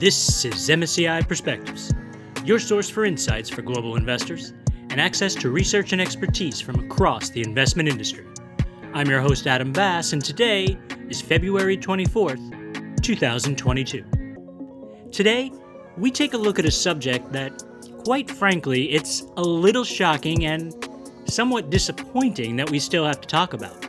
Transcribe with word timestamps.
This 0.00 0.44
is 0.44 0.54
MSCI 0.54 1.28
Perspectives, 1.28 1.94
your 2.44 2.58
source 2.58 2.90
for 2.90 3.04
insights 3.04 3.48
for 3.48 3.62
global 3.62 3.94
investors 3.94 4.52
and 4.90 5.00
access 5.00 5.36
to 5.36 5.50
research 5.50 5.92
and 5.92 6.02
expertise 6.02 6.60
from 6.60 6.80
across 6.80 7.28
the 7.28 7.40
investment 7.40 7.88
industry. 7.88 8.26
I'm 8.92 9.08
your 9.08 9.20
host, 9.20 9.46
Adam 9.46 9.72
Bass, 9.72 10.12
and 10.12 10.22
today 10.22 10.76
is 11.08 11.22
February 11.22 11.78
24th, 11.78 13.02
2022. 13.02 14.04
Today, 15.12 15.52
we 15.96 16.10
take 16.10 16.34
a 16.34 16.38
look 16.38 16.58
at 16.58 16.64
a 16.64 16.72
subject 16.72 17.30
that, 17.30 17.62
quite 18.04 18.28
frankly, 18.28 18.90
it's 18.90 19.22
a 19.36 19.42
little 19.42 19.84
shocking 19.84 20.46
and 20.46 20.74
somewhat 21.26 21.70
disappointing 21.70 22.56
that 22.56 22.68
we 22.68 22.80
still 22.80 23.06
have 23.06 23.20
to 23.20 23.28
talk 23.28 23.52
about. 23.52 23.83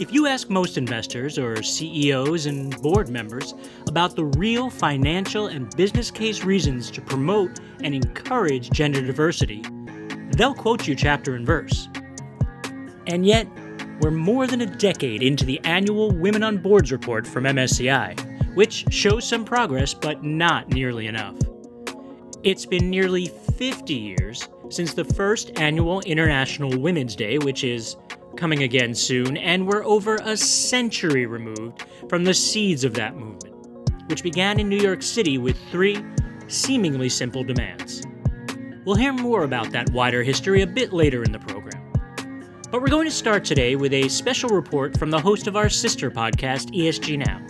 If 0.00 0.12
you 0.12 0.26
ask 0.26 0.50
most 0.50 0.76
investors 0.76 1.38
or 1.38 1.62
CEOs 1.62 2.46
and 2.46 2.76
board 2.82 3.08
members 3.08 3.54
about 3.86 4.16
the 4.16 4.24
real 4.24 4.68
financial 4.68 5.46
and 5.46 5.74
business 5.76 6.10
case 6.10 6.42
reasons 6.42 6.90
to 6.90 7.00
promote 7.00 7.60
and 7.80 7.94
encourage 7.94 8.70
gender 8.70 9.00
diversity, 9.00 9.64
they'll 10.32 10.52
quote 10.52 10.88
you 10.88 10.96
chapter 10.96 11.36
and 11.36 11.46
verse. 11.46 11.88
And 13.06 13.24
yet, 13.24 13.46
we're 14.00 14.10
more 14.10 14.48
than 14.48 14.62
a 14.62 14.66
decade 14.66 15.22
into 15.22 15.44
the 15.44 15.60
annual 15.60 16.10
Women 16.10 16.42
on 16.42 16.58
Boards 16.58 16.90
report 16.90 17.24
from 17.24 17.44
MSCI, 17.44 18.54
which 18.56 18.86
shows 18.90 19.24
some 19.24 19.44
progress 19.44 19.94
but 19.94 20.24
not 20.24 20.70
nearly 20.70 21.06
enough. 21.06 21.36
It's 22.42 22.66
been 22.66 22.90
nearly 22.90 23.28
50 23.56 23.94
years 23.94 24.48
since 24.70 24.92
the 24.92 25.04
first 25.04 25.52
annual 25.60 26.00
International 26.00 26.76
Women's 26.76 27.14
Day, 27.14 27.38
which 27.38 27.62
is 27.62 27.96
coming 28.36 28.62
again 28.62 28.94
soon, 28.94 29.36
and 29.36 29.66
we're 29.66 29.84
over 29.84 30.16
a 30.22 30.36
century 30.36 31.26
removed 31.26 31.84
from 32.08 32.24
the 32.24 32.34
seeds 32.34 32.84
of 32.84 32.94
that 32.94 33.16
movement, 33.16 33.54
which 34.08 34.22
began 34.22 34.60
in 34.60 34.68
New 34.68 34.78
York 34.78 35.02
City 35.02 35.38
with 35.38 35.58
three 35.70 36.04
seemingly 36.48 37.08
simple 37.08 37.44
demands. 37.44 38.02
We'll 38.84 38.96
hear 38.96 39.12
more 39.12 39.44
about 39.44 39.70
that 39.70 39.90
wider 39.90 40.22
history 40.22 40.62
a 40.62 40.66
bit 40.66 40.92
later 40.92 41.22
in 41.22 41.32
the 41.32 41.38
program. 41.38 41.92
But 42.70 42.82
we're 42.82 42.88
going 42.88 43.06
to 43.06 43.14
start 43.14 43.44
today 43.44 43.76
with 43.76 43.92
a 43.92 44.08
special 44.08 44.50
report 44.50 44.98
from 44.98 45.10
the 45.10 45.20
host 45.20 45.46
of 45.46 45.56
our 45.56 45.68
sister 45.68 46.10
podcast, 46.10 46.74
ESG 46.74 47.18
Now. 47.18 47.40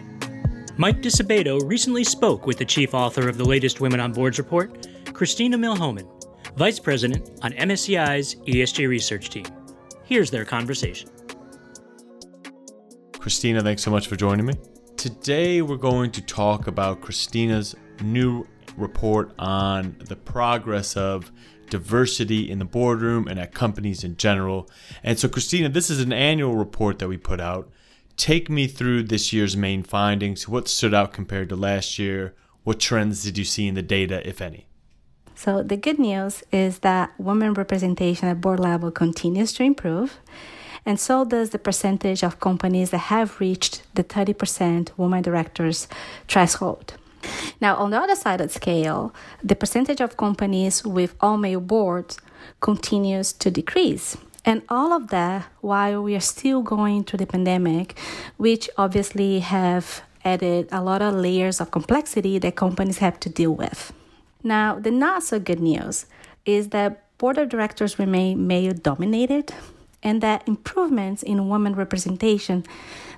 Mike 0.77 1.01
Disabato 1.01 1.61
recently 1.69 2.05
spoke 2.05 2.47
with 2.47 2.59
the 2.59 2.65
chief 2.65 2.95
author 2.95 3.29
of 3.29 3.39
the 3.39 3.45
latest 3.45 3.81
Women 3.81 4.01
on 4.01 4.13
Boards 4.13 4.39
report, 4.39 4.87
Christina 5.13 5.57
Milhomem, 5.57 6.07
Vice 6.57 6.79
President 6.79 7.31
on 7.43 7.53
MSCI's 7.53 8.37
ESG 8.47 8.89
research 8.89 9.31
team. 9.31 9.47
Here's 10.05 10.31
their 10.31 10.45
conversation. 10.45 11.09
Christina, 13.19 13.63
thanks 13.63 13.83
so 13.83 13.91
much 13.91 14.07
for 14.07 14.17
joining 14.17 14.45
me. 14.45 14.55
Today, 14.97 15.63
we're 15.63 15.77
going 15.77 16.11
to 16.13 16.21
talk 16.21 16.67
about 16.67 17.01
Christina's 17.01 17.75
new 18.03 18.47
report 18.77 19.33
on 19.39 19.97
the 19.99 20.17
progress 20.17 20.95
of 20.97 21.33
diversity 21.71 22.51
in 22.51 22.59
the 22.59 22.65
boardroom 22.67 23.27
and 23.29 23.39
at 23.39 23.55
companies 23.55 24.05
in 24.05 24.17
general. 24.17 24.69
And 25.03 25.19
so, 25.19 25.29
Christina, 25.29 25.71
this 25.71 25.89
is 25.89 26.01
an 26.01 26.13
annual 26.13 26.55
report 26.55 26.99
that 26.99 27.09
we 27.09 27.17
put 27.17 27.41
out. 27.41 27.71
Take 28.17 28.51
me 28.51 28.67
through 28.67 29.05
this 29.05 29.33
year's 29.33 29.57
main 29.57 29.83
findings. 29.83 30.47
What 30.47 30.69
stood 30.69 30.93
out 30.93 31.15
compared 31.15 31.49
to 31.49 31.57
last 31.57 31.99
year? 31.99 32.35
What 32.63 32.79
trends 32.79 33.25
did 33.25 33.39
you 33.39 33.45
see 33.45 33.67
in 33.67 33.75
the 33.75 33.83
data, 33.83 34.27
if 34.29 34.41
any? 34.41 34.67
So 35.35 35.63
the 35.63 35.77
good 35.77 35.99
news 35.99 36.43
is 36.53 36.79
that 36.81 37.13
women 37.19 37.55
representation 37.55 38.29
at 38.29 38.41
board 38.41 38.61
level 38.61 38.91
continues 38.91 39.53
to 39.55 39.63
improve, 39.63 40.19
and 40.87 41.01
so 41.01 41.25
does 41.25 41.51
the 41.51 41.59
percentage 41.59 42.23
of 42.23 42.41
companies 42.41 42.91
that 42.91 43.11
have 43.13 43.41
reached 43.41 43.83
the 43.95 44.05
30% 44.05 44.91
women 44.97 45.23
directors 45.23 45.89
threshold. 46.29 46.95
Now, 47.61 47.77
on 47.77 47.91
the 47.91 47.99
other 48.01 48.15
side 48.15 48.41
of 48.41 48.49
the 48.49 48.55
scale, 48.55 49.15
the 49.43 49.57
percentage 49.57 50.01
of 50.01 50.17
companies 50.17 50.85
with 50.85 51.15
all 51.21 51.39
male 51.39 51.61
boards 51.61 52.19
continues 52.61 53.33
to 53.33 53.51
decrease. 53.51 54.17
And 54.45 54.63
all 54.69 54.93
of 54.93 55.09
that 55.09 55.47
while 55.63 56.03
we 56.03 56.15
are 56.15 56.21
still 56.21 56.63
going 56.63 57.05
through 57.05 57.19
the 57.19 57.27
pandemic, 57.27 57.99
which 58.37 58.69
obviously 58.77 59.41
have 59.41 60.03
added 60.23 60.69
a 60.71 60.83
lot 60.83 61.01
of 61.01 61.15
layers 61.15 61.61
of 61.63 61.71
complexity 61.71 62.39
that 62.39 62.55
companies 62.57 62.99
have 62.99 63.19
to 63.21 63.31
deal 63.31 63.55
with. 63.55 63.93
Now, 64.45 64.79
the 64.79 64.91
not 64.91 65.23
so 65.23 65.41
good 65.41 65.61
news 65.61 66.05
is 66.45 66.69
that 66.69 67.01
board 67.17 67.39
of 67.39 67.49
directors 67.49 67.99
remain 67.99 68.47
male 68.47 68.75
dominated 68.75 69.55
and 70.03 70.21
that 70.21 70.47
improvements 70.47 71.23
in 71.23 71.49
women 71.49 71.75
representation 71.75 72.65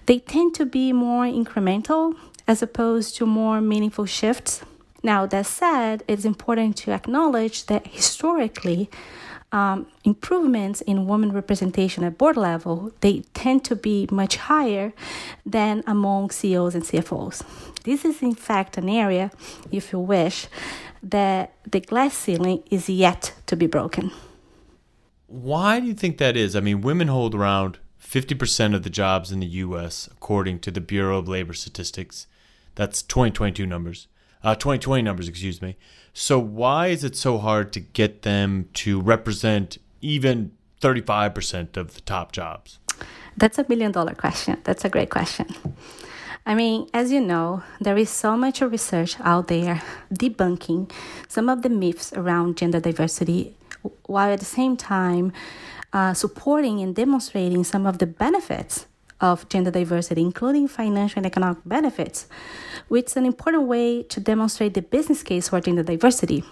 they 0.07 0.21
tend 0.21 0.55
to 0.55 0.65
be 0.65 0.93
more 0.93 1.25
incremental 1.25 2.15
as 2.47 2.63
opposed 2.63 3.17
to 3.17 3.27
more 3.27 3.61
meaningful 3.61 4.07
shifts. 4.07 4.63
Now, 5.03 5.27
that 5.27 5.47
said, 5.47 6.05
it's 6.07 6.25
important 6.25 6.77
to 6.79 6.93
acknowledge 6.93 7.67
that 7.67 7.89
historically, 7.89 8.89
um, 9.53 9.87
improvements 10.05 10.81
in 10.81 11.07
women 11.07 11.33
representation 11.33 12.05
at 12.05 12.19
board 12.19 12.37
level 12.37 12.93
they 13.01 13.21
tend 13.33 13.65
to 13.65 13.77
be 13.77 14.09
much 14.11 14.37
higher 14.37 14.93
than 15.45 15.83
among 15.87 16.31
CEOs 16.31 16.75
and 16.75 16.85
CFOs. 16.85 17.43
This 17.85 18.05
is 18.05 18.23
in 18.23 18.35
fact 18.35 18.77
an 18.77 18.89
area, 18.89 19.31
if 19.71 19.93
you 19.93 20.01
wish, 20.01 20.49
that 21.11 21.53
the 21.71 21.81
glass 21.81 22.15
ceiling 22.15 22.63
is 22.71 22.89
yet 22.89 23.35
to 23.47 23.57
be 23.57 23.67
broken. 23.67 24.11
Why 25.29 25.81
do 25.81 25.87
you 25.87 25.95
think 25.95 26.19
that 26.19 26.37
is? 26.37 26.55
I 26.55 26.61
mean, 26.61 26.81
women 26.81 27.09
hold 27.09 27.35
around 27.35 27.79
50% 28.03 28.75
of 28.75 28.83
the 28.83 28.91
jobs 28.91 29.33
in 29.33 29.41
the 29.41 29.47
U.S., 29.47 30.09
according 30.13 30.61
to 30.61 30.71
the 30.71 30.81
Bureau 30.81 31.19
of 31.19 31.29
Labor 31.29 31.53
Statistics. 31.53 32.27
That's 32.75 33.03
2022 33.03 33.67
numbers. 33.67 34.09
Uh, 34.45 34.55
2020 34.55 35.03
numbers, 35.03 35.29
excuse 35.29 35.61
me. 35.61 35.77
So, 36.13 36.39
why 36.39 36.89
is 36.89 37.03
it 37.03 37.17
so 37.17 37.39
hard 37.39 37.73
to 37.73 37.81
get 37.81 38.23
them 38.23 38.69
to 38.75 39.01
represent 39.01 39.79
even 40.01 40.53
35% 40.81 41.77
of 41.77 41.95
the 41.95 42.01
top 42.03 42.33
jobs? 42.33 42.79
That's 43.37 43.59
a 43.59 43.65
billion 43.65 43.93
dollar 43.93 44.15
question. 44.15 44.61
That's 44.65 44.85
a 44.85 44.89
great 44.89 45.11
question. 45.11 45.47
I 46.49 46.55
mean, 46.55 46.89
as 46.95 47.11
you 47.11 47.21
know, 47.21 47.65
there 47.81 47.97
is 47.99 48.09
so 48.09 48.37
much 48.37 48.61
research 48.61 49.17
out 49.19 49.49
there 49.49 49.83
debunking 50.15 50.93
some 51.27 51.49
of 51.49 51.63
the 51.63 51.69
myths 51.69 52.13
around 52.13 52.57
gender 52.57 52.79
diversity, 52.79 53.57
while 54.07 54.33
at 54.33 54.39
the 54.39 54.45
same 54.45 54.77
time 54.77 55.33
uh, 55.93 56.15
supporting 56.15 56.81
and 56.81 56.95
demonstrating 56.95 57.65
some 57.65 57.85
of 57.85 57.99
the 57.99 58.07
benefits 58.07 58.87
of 59.21 59.49
gender 59.49 59.73
diversity, 59.73 60.21
including 60.21 60.69
financial 60.69 61.19
and 61.19 61.27
economic 61.27 61.59
benefits, 61.67 62.29
which 62.87 63.07
is 63.07 63.17
an 63.17 63.27
important 63.27 63.65
way 63.65 64.05
to 64.05 64.21
demonstrate 64.21 64.75
the 64.75 64.83
business 64.83 65.25
case 65.25 65.49
for 65.49 65.61
gender 65.61 65.83
diversity. 65.83 66.45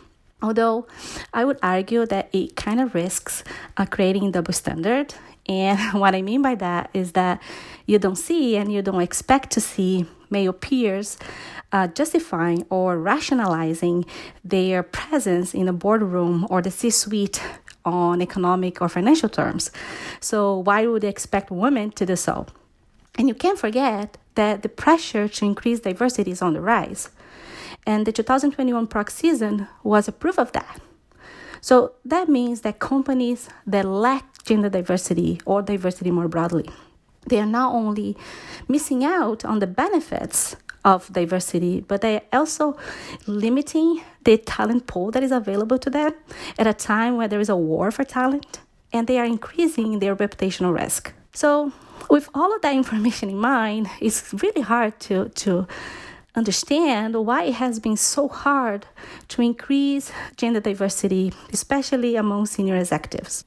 Although 0.45 0.87
I 1.33 1.47
would 1.47 1.59
argue 1.63 2.05
that 2.05 2.29
it 2.35 2.55
kind 2.55 2.79
of 2.79 2.95
risks 2.95 3.43
uh, 3.79 3.87
creating 3.87 4.31
double 4.31 4.53
standard 4.53 5.15
and 5.47 5.79
what 6.01 6.15
I 6.15 6.21
mean 6.21 6.43
by 6.43 6.55
that 6.57 6.91
is 6.93 7.13
that 7.13 7.43
you 7.87 7.99
don't 7.99 8.17
see 8.17 8.57
and 8.57 8.71
you 8.71 8.83
don't 8.83 9.01
expect 9.01 9.51
to 9.53 9.61
see 9.61 10.07
male 10.29 10.53
peers 10.53 11.17
uh, 11.73 11.87
justifying 11.89 12.67
or 12.69 12.99
rationalizing 12.99 14.05
their 14.45 14.83
presence 14.83 15.55
in 15.55 15.65
the 15.65 15.73
boardroom 15.73 16.47
or 16.51 16.61
the 16.61 16.71
C 16.71 16.91
suite 16.91 17.43
on 17.87 18.21
economic 18.21 18.83
or 18.83 18.89
financial 18.91 19.31
terms. 19.31 19.71
So, 20.21 20.59
why 20.59 20.87
would 20.87 21.03
they 21.03 21.09
expect 21.09 21.51
women 21.51 21.91
to 21.93 22.05
do 22.05 22.17
so? 22.17 22.47
And 23.17 23.29
you 23.29 23.35
can't 23.35 23.59
forget 23.59 24.19
that 24.35 24.63
the 24.63 24.69
pressure 24.69 25.27
to 25.27 25.45
increase 25.45 25.81
diversity 25.81 26.33
is 26.33 26.43
on 26.43 26.53
the 26.53 26.61
rise. 26.61 27.11
And 27.87 28.07
the 28.07 28.13
2021 28.13 28.87
proxy 28.87 29.29
season 29.29 29.69
was 29.83 30.09
a 30.09 30.13
proof 30.13 30.39
of 30.39 30.53
that. 30.53 30.81
So 31.61 31.93
that 32.05 32.29
means 32.29 32.61
that 32.61 32.79
companies 32.79 33.49
that 33.67 33.85
lack 33.85 34.43
gender 34.45 34.69
diversity 34.69 35.41
or 35.47 35.63
diversity 35.63 36.11
more 36.11 36.29
broadly, 36.29 36.69
they 37.27 37.41
are 37.41 37.47
not 37.47 37.73
only 37.73 38.17
missing 38.69 39.05
out 39.05 39.45
on 39.45 39.61
the 39.61 39.67
benefits 39.67 40.57
of 40.85 41.11
diversity, 41.13 41.81
but 41.81 42.03
they 42.03 42.17
are 42.17 42.23
also 42.41 42.77
limiting 43.27 44.03
the 44.25 44.37
talent 44.37 44.87
pool 44.87 45.11
that 45.11 45.23
is 45.23 45.33
available 45.33 45.79
to 45.79 45.91
them 45.91 46.13
at 46.59 46.67
a 46.67 46.75
time 46.75 47.17
where 47.17 47.29
there 47.29 47.41
is 47.41 47.49
a 47.49 47.57
war 47.57 47.91
for 47.91 48.05
talent 48.05 48.61
and 48.93 49.07
they 49.07 49.19
are 49.19 49.25
increasing 49.25 49.99
their 49.99 50.15
reputational 50.15 50.75
risk. 50.75 51.13
So, 51.33 51.73
with 52.11 52.29
all 52.35 52.55
of 52.55 52.61
that 52.63 52.75
information 52.75 53.31
in 53.31 53.39
mind, 53.39 53.89
it's 54.01 54.35
really 54.43 54.61
hard 54.61 55.01
to, 55.01 55.31
to 55.31 55.67
understand 56.35 57.15
why 57.27 57.45
it 57.45 57.55
has 57.55 57.79
been 57.81 57.97
so 57.97 58.29
hard 58.29 58.87
to 59.29 59.43
increase 59.43 60.13
gender 60.37 60.61
diversity, 60.61 61.33
especially 61.53 62.17
among 62.17 62.47
senior 62.47 62.77
executives. 62.77 63.45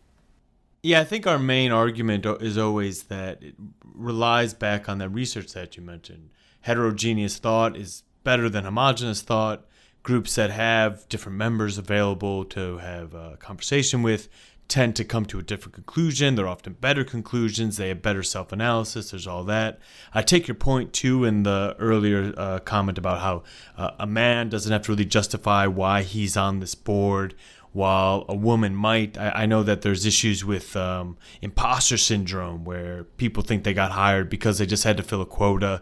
Yeah, 0.84 1.01
I 1.01 1.04
think 1.04 1.28
our 1.28 1.39
main 1.39 1.72
argument 1.72 2.25
is 2.25 2.57
always 2.57 3.04
that 3.04 3.44
it 3.44 3.56
relies 3.94 4.54
back 4.54 4.88
on 4.88 5.00
that 5.00 5.10
research 5.10 5.54
that 5.54 5.75
you 5.75 5.84
mentioned. 5.84 6.30
Heterogeneous 6.62 7.38
thought 7.38 7.75
is 7.75 8.04
better 8.24 8.48
than 8.50 8.63
homogenous 8.63 9.22
thought. 9.22 9.66
Groups 10.04 10.36
that 10.36 10.51
have 10.51 11.07
different 11.10 11.38
members 11.38 11.78
available 11.78 12.45
to 12.45 12.78
have 12.78 13.13
a 13.13 13.36
conversation 13.38 14.04
with 14.04 14.30
tend 14.68 14.96
to 14.98 15.04
come 15.04 15.25
to 15.25 15.40
a 15.40 15.44
different 15.44 15.74
conclusion. 15.74 16.36
They're 16.36 16.48
often 16.48 16.74
better 16.74 17.04
conclusions. 17.04 17.78
They 17.78 17.90
have 17.90 18.02
better 18.02 18.24
self 18.24 18.52
analysis. 18.52 19.12
There's 19.12 19.28
all 19.28 19.44
that. 19.46 19.80
I 20.14 20.22
take 20.22 20.48
your 20.48 20.56
point 20.56 20.94
too 20.94 21.24
in 21.24 21.44
the 21.44 21.75
earlier 21.80 22.34
uh, 22.38 22.60
comment 22.60 22.98
about 22.98 23.22
how 23.22 23.44
uh, 23.78 23.92
a 24.00 24.08
man 24.08 24.50
doesn't 24.50 24.72
have 24.72 24.84
to 24.84 24.92
really 24.92 25.06
justify 25.06 25.68
why 25.68 26.04
he's 26.04 26.36
on 26.36 26.60
this 26.60 26.75
board, 26.75 27.36
while 27.72 28.25
a 28.28 28.36
woman 28.36 28.75
might. 28.75 29.18
I, 29.18 29.30
I 29.30 29.46
know 29.46 29.64
that 29.64 29.81
there's 29.81 30.06
issues 30.06 30.44
with 30.44 30.75
um, 30.75 31.18
imposter 31.42 31.98
syndrome 31.98 32.66
where 32.66 33.04
people 33.04 33.44
think 33.44 33.63
they 33.63 33.74
got 33.74 33.92
hired 33.92 34.30
because 34.30 34.58
they 34.58 34.66
just 34.66 34.84
had 34.84 34.98
to 34.98 35.04
fill 35.04 35.22
a 35.22 35.25
quota. 35.25 35.81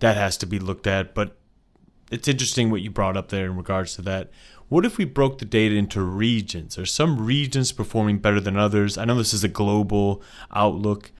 That 0.00 0.16
has 0.16 0.36
to 0.38 0.46
be 0.46 0.58
looked 0.58 0.86
at. 0.86 1.14
But 1.14 1.36
it's 2.10 2.28
interesting 2.28 2.70
what 2.70 2.80
you 2.80 2.90
brought 2.90 3.16
up 3.16 3.28
there 3.28 3.46
in 3.46 3.56
regards 3.56 3.94
to 3.96 4.02
that. 4.02 4.30
What 4.68 4.86
if 4.86 4.96
we 4.96 5.04
broke 5.04 5.38
the 5.38 5.44
data 5.44 5.74
into 5.74 6.00
regions? 6.00 6.78
Are 6.78 6.86
some 6.86 7.24
regions 7.24 7.70
performing 7.70 8.18
better 8.18 8.40
than 8.40 8.56
others? 8.56 8.96
I 8.96 9.04
know 9.04 9.16
this 9.16 9.34
is 9.34 9.44
a 9.44 9.48
global 9.48 10.22
outlook. 10.54 11.12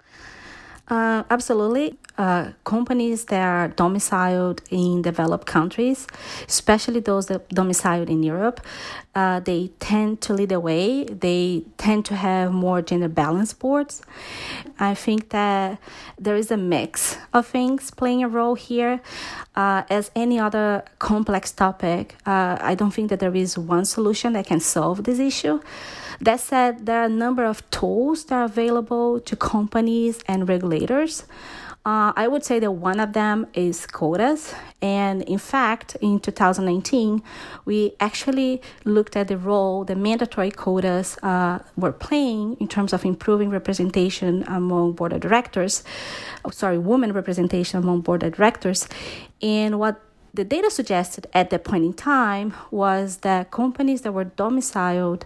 Uh, 0.87 1.23
absolutely. 1.31 1.97
Uh, 2.19 2.53
companies 2.63 3.25
that 3.25 3.43
are 3.43 3.69
domiciled 3.69 4.61
in 4.71 5.03
developed 5.03 5.47
countries, 5.47 6.07
especially 6.47 7.01
those 7.01 7.27
that 7.27 7.49
domiciled 7.49 8.11
in 8.11 8.23
Europe, 8.23 8.61
uh, 9.15 9.41
they 9.41 9.69
tend 9.81 10.21
to 10.21 10.35
lead 10.35 10.51
the 10.51 10.61
way. 10.61 11.05
They 11.05 11.65
tend 11.79 12.05
to 12.07 12.17
have 12.17 12.53
more 12.53 12.83
gender 12.83 13.09
balanced 13.09 13.59
boards. 13.59 14.03
I 14.79 14.95
think 14.95 15.31
that 15.31 15.81
there 16.19 16.37
is 16.37 16.51
a 16.51 16.57
mix 16.57 17.17
of 17.33 17.47
things 17.47 17.91
playing 17.91 18.23
a 18.23 18.29
role 18.29 18.55
here. 18.55 19.01
Uh, 19.57 19.83
as 19.89 20.11
any 20.15 20.39
other 20.39 20.85
complex 20.99 21.51
topic, 21.51 22.17
uh, 22.27 22.59
I 22.61 22.75
don't 22.75 22.93
think 22.93 23.09
that 23.09 23.21
there 23.21 23.35
is 23.35 23.57
one 23.57 23.87
solution 23.87 24.35
that 24.35 24.47
can 24.47 24.61
solve 24.61 25.05
this 25.05 25.19
issue. 25.19 25.61
That 26.25 26.41
said, 26.41 26.87
there 26.87 27.03
are 27.03 27.05
a 27.05 27.09
number 27.11 27.45
of 27.45 27.69
tools 27.69 28.25
that 28.25 28.35
are 28.35 28.45
available 28.45 29.21
to 29.21 29.37
companies 29.37 30.21
and 30.27 30.49
regulators. 30.49 31.25
Uh, 31.85 32.15
I 32.17 32.29
would 32.29 32.43
say 32.43 32.59
that 32.61 32.71
one 32.71 32.99
of 32.99 33.13
them 33.13 33.47
is 33.53 33.87
quotas. 33.87 34.55
And 34.81 35.21
in 35.25 35.37
fact, 35.37 35.99
in 36.01 36.19
2019, 36.21 37.23
we 37.67 37.93
actually 38.01 38.63
looked 38.87 39.17
at 39.17 39.29
the 39.29 39.37
role 39.37 39.85
the 39.85 39.97
mandatory 39.97 40.51
quotas 40.51 41.19
uh, 41.23 41.59
were 41.77 41.93
playing 41.93 42.57
in 42.59 42.69
terms 42.69 42.95
of 42.95 43.05
improving 43.05 43.51
representation 43.51 44.45
among 44.49 44.93
board 44.93 45.13
of 45.13 45.21
directors, 45.21 45.85
oh, 46.43 46.49
sorry, 46.49 46.79
women 46.79 47.13
representation 47.13 47.81
among 47.81 48.01
board 48.01 48.23
of 48.23 48.33
directors. 48.33 48.89
And 49.43 49.79
what 49.79 50.01
the 50.35 50.45
data 50.45 50.71
suggested 50.71 51.29
at 51.33 51.51
that 51.51 51.65
point 51.65 51.85
in 51.85 51.93
time 51.93 52.55
was 52.71 53.19
that 53.19 53.51
companies 53.51 54.03
that 54.03 54.13
were 54.13 54.25
domiciled 54.25 55.25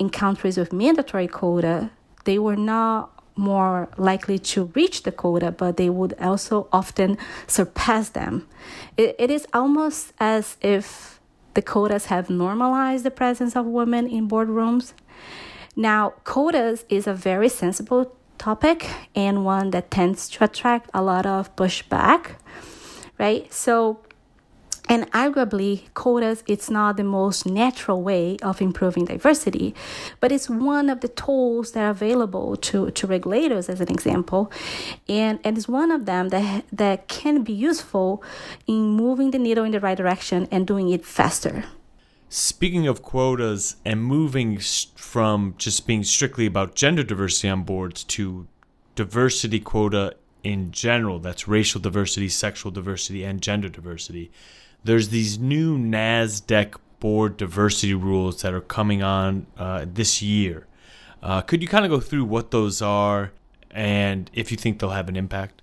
in 0.00 0.10
countries 0.10 0.56
with 0.58 0.72
mandatory 0.72 1.28
quota, 1.28 1.90
they 2.24 2.38
were 2.38 2.56
not 2.56 3.12
more 3.36 3.88
likely 3.96 4.36
to 4.40 4.64
reach 4.74 5.04
the 5.04 5.12
quota, 5.12 5.52
but 5.52 5.76
they 5.76 5.88
would 5.88 6.12
also 6.20 6.68
often 6.72 7.16
surpass 7.46 8.08
them. 8.08 8.48
it, 8.96 9.14
it 9.18 9.30
is 9.30 9.46
almost 9.52 10.12
as 10.18 10.56
if 10.60 11.20
the 11.54 11.62
quotas 11.62 12.06
have 12.06 12.28
normalized 12.28 13.04
the 13.04 13.10
presence 13.10 13.54
of 13.56 13.64
women 13.64 14.08
in 14.08 14.28
boardrooms. 14.28 14.92
Now, 15.76 16.14
quotas 16.24 16.84
is 16.88 17.06
a 17.06 17.14
very 17.14 17.48
sensible 17.48 18.16
topic 18.38 18.88
and 19.14 19.44
one 19.44 19.70
that 19.70 19.90
tends 19.90 20.28
to 20.30 20.44
attract 20.44 20.90
a 20.92 21.02
lot 21.02 21.26
of 21.26 21.54
pushback, 21.54 22.32
right? 23.18 23.52
So, 23.52 24.00
and 24.88 25.10
arguably, 25.12 25.82
quotas, 25.92 26.42
it's 26.46 26.70
not 26.70 26.96
the 26.96 27.04
most 27.04 27.44
natural 27.44 28.02
way 28.02 28.38
of 28.42 28.62
improving 28.62 29.04
diversity, 29.04 29.74
but 30.18 30.32
it's 30.32 30.48
one 30.48 30.88
of 30.88 31.00
the 31.00 31.08
tools 31.08 31.72
that 31.72 31.82
are 31.82 31.90
available 31.90 32.56
to, 32.56 32.90
to 32.92 33.06
regulators, 33.06 33.68
as 33.68 33.80
an 33.80 33.90
example. 33.90 34.50
And, 35.08 35.40
and 35.44 35.58
it's 35.58 35.68
one 35.68 35.90
of 35.90 36.06
them 36.06 36.30
that, 36.30 36.64
that 36.72 37.08
can 37.08 37.42
be 37.42 37.52
useful 37.52 38.22
in 38.66 38.92
moving 38.92 39.30
the 39.30 39.38
needle 39.38 39.64
in 39.64 39.72
the 39.72 39.80
right 39.80 39.96
direction 39.96 40.48
and 40.50 40.66
doing 40.66 40.88
it 40.88 41.04
faster. 41.04 41.64
Speaking 42.30 42.86
of 42.86 43.02
quotas 43.02 43.76
and 43.84 44.02
moving 44.02 44.58
from 44.58 45.54
just 45.58 45.86
being 45.86 46.02
strictly 46.02 46.46
about 46.46 46.74
gender 46.74 47.02
diversity 47.02 47.48
on 47.48 47.62
boards 47.62 48.04
to 48.04 48.46
diversity 48.94 49.60
quota 49.60 50.14
in 50.42 50.70
general, 50.70 51.18
that's 51.18 51.48
racial 51.48 51.80
diversity, 51.80 52.28
sexual 52.28 52.70
diversity, 52.70 53.24
and 53.24 53.42
gender 53.42 53.68
diversity 53.68 54.30
there's 54.84 55.08
these 55.10 55.38
new 55.38 55.78
NASDAQ 55.78 56.74
board 57.00 57.36
diversity 57.36 57.94
rules 57.94 58.42
that 58.42 58.52
are 58.52 58.60
coming 58.60 59.02
on 59.02 59.46
uh, 59.56 59.84
this 59.86 60.22
year. 60.22 60.66
Uh, 61.22 61.40
could 61.40 61.62
you 61.62 61.68
kind 61.68 61.84
of 61.84 61.90
go 61.90 62.00
through 62.00 62.24
what 62.24 62.50
those 62.50 62.80
are 62.80 63.32
and 63.70 64.30
if 64.32 64.50
you 64.50 64.56
think 64.56 64.78
they'll 64.78 64.90
have 64.90 65.08
an 65.08 65.16
impact? 65.16 65.62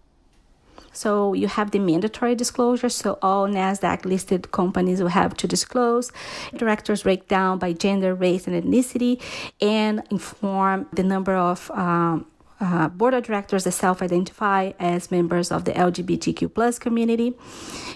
So 0.95 1.33
you 1.33 1.47
have 1.47 1.71
the 1.71 1.79
mandatory 1.79 2.35
disclosure. 2.35 2.87
So 2.87 3.19
all 3.21 3.47
NASDAQ 3.47 4.05
listed 4.05 4.51
companies 4.51 5.01
will 5.01 5.09
have 5.09 5.35
to 5.37 5.47
disclose 5.47 6.11
directors 6.55 7.03
break 7.03 7.27
down 7.27 7.59
by 7.59 7.73
gender, 7.73 8.15
race, 8.15 8.47
and 8.47 8.55
ethnicity 8.55 9.21
and 9.59 10.01
inform 10.09 10.87
the 10.93 11.03
number 11.03 11.35
of 11.35 11.69
um, 11.71 12.25
uh, 12.59 12.87
board 12.89 13.13
of 13.13 13.23
directors 13.23 13.63
that 13.65 13.71
self-identify 13.71 14.71
as 14.79 15.11
members 15.11 15.51
of 15.51 15.65
the 15.65 15.71
LGBTQ 15.73 16.53
plus 16.53 16.79
community. 16.79 17.33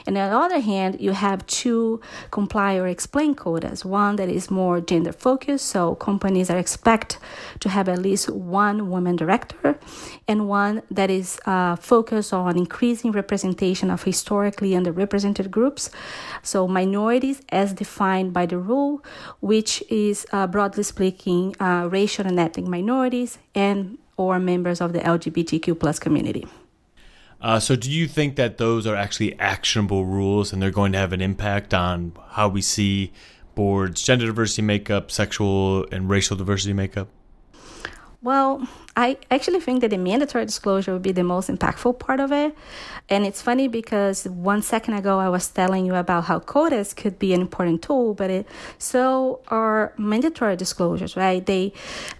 And 0.06 0.18
on 0.18 0.30
the 0.30 0.38
other 0.38 0.60
hand, 0.60 1.00
you 1.00 1.12
have 1.12 1.46
two 1.48 2.02
comply 2.32 2.76
or 2.76 2.88
explain 2.88 3.36
quotas. 3.36 3.86
One 3.86 4.18
that 4.18 4.30
is 4.30 4.52
more 4.52 4.82
gender 4.82 5.14
focused, 5.14 5.68
so 5.68 5.96
companies 5.96 6.50
are 6.50 6.58
expect 6.58 7.20
to 7.60 7.70
have 7.70 7.88
at 7.88 8.00
least 8.00 8.30
one 8.30 8.90
woman 8.90 9.16
director, 9.16 9.80
and 10.28 10.48
one 10.48 10.82
that 10.92 11.10
is 11.10 11.40
uh, 11.46 11.76
focused 11.76 12.34
on 12.34 12.58
increasing 12.58 13.12
representation 13.12 13.90
of 13.90 14.04
historically 14.04 14.72
underrepresented 14.72 15.50
groups, 15.50 15.90
so 16.44 16.68
minorities 16.68 17.42
as 17.50 17.74
defined 17.74 18.34
by 18.34 18.46
the 18.46 18.58
rule, 18.58 19.04
which 19.40 19.84
is 19.90 20.26
uh, 20.32 20.48
broadly 20.48 20.84
speaking 20.84 21.56
uh, 21.60 21.88
racial 21.90 22.26
and 22.26 22.40
ethnic 22.40 22.66
minorities 22.66 23.38
and 23.56 23.98
or 24.20 24.38
members 24.38 24.82
of 24.82 24.92
the 24.92 25.00
LGBTQ 25.00 25.80
plus 25.80 25.98
community. 25.98 26.46
Uh, 27.42 27.58
so, 27.58 27.78
do 27.78 27.90
you 27.90 28.06
think 28.06 28.36
that 28.36 28.58
those 28.58 28.86
are 28.86 28.96
actually 28.96 29.40
actionable 29.40 30.04
rules 30.04 30.52
and 30.52 30.62
they're 30.62 30.72
going 30.72 30.92
to 30.92 30.98
have 30.98 31.14
an 31.14 31.22
impact 31.22 31.74
on 31.74 32.12
how 32.32 32.50
we 32.50 32.62
see 32.62 33.14
boards' 33.56 34.04
gender 34.04 34.26
diversity 34.26 34.62
makeup, 34.62 35.10
sexual 35.10 35.86
and 35.90 36.10
racial 36.10 36.36
diversity 36.36 36.74
makeup? 36.74 37.08
Well, 38.22 38.68
I 38.96 39.18
actually 39.32 39.60
think 39.60 39.82
that 39.82 39.92
the 39.92 39.98
mandatory 39.98 40.46
disclosure 40.46 40.94
would 40.94 41.02
be 41.02 41.12
the 41.12 41.24
most 41.24 41.50
impactful 41.50 42.00
part 42.00 42.20
of 42.20 42.32
it. 42.32 42.56
And 43.08 43.26
it's 43.26 43.42
funny 43.42 43.68
because 43.68 44.26
one 44.26 44.62
second 44.62 44.96
ago 44.96 45.20
I 45.20 45.30
was 45.30 45.48
telling 45.48 45.86
you 45.86 45.96
about 45.96 46.26
how 46.26 46.40
quotas 46.40 46.94
could 46.94 47.18
be 47.18 47.34
an 47.34 47.42
important 47.42 47.82
tool, 47.82 48.14
but 48.14 48.30
it, 48.30 48.48
so 48.78 49.42
are 49.48 49.94
mandatory 49.98 50.56
disclosures, 50.56 51.16
right? 51.16 51.46
They 51.46 51.74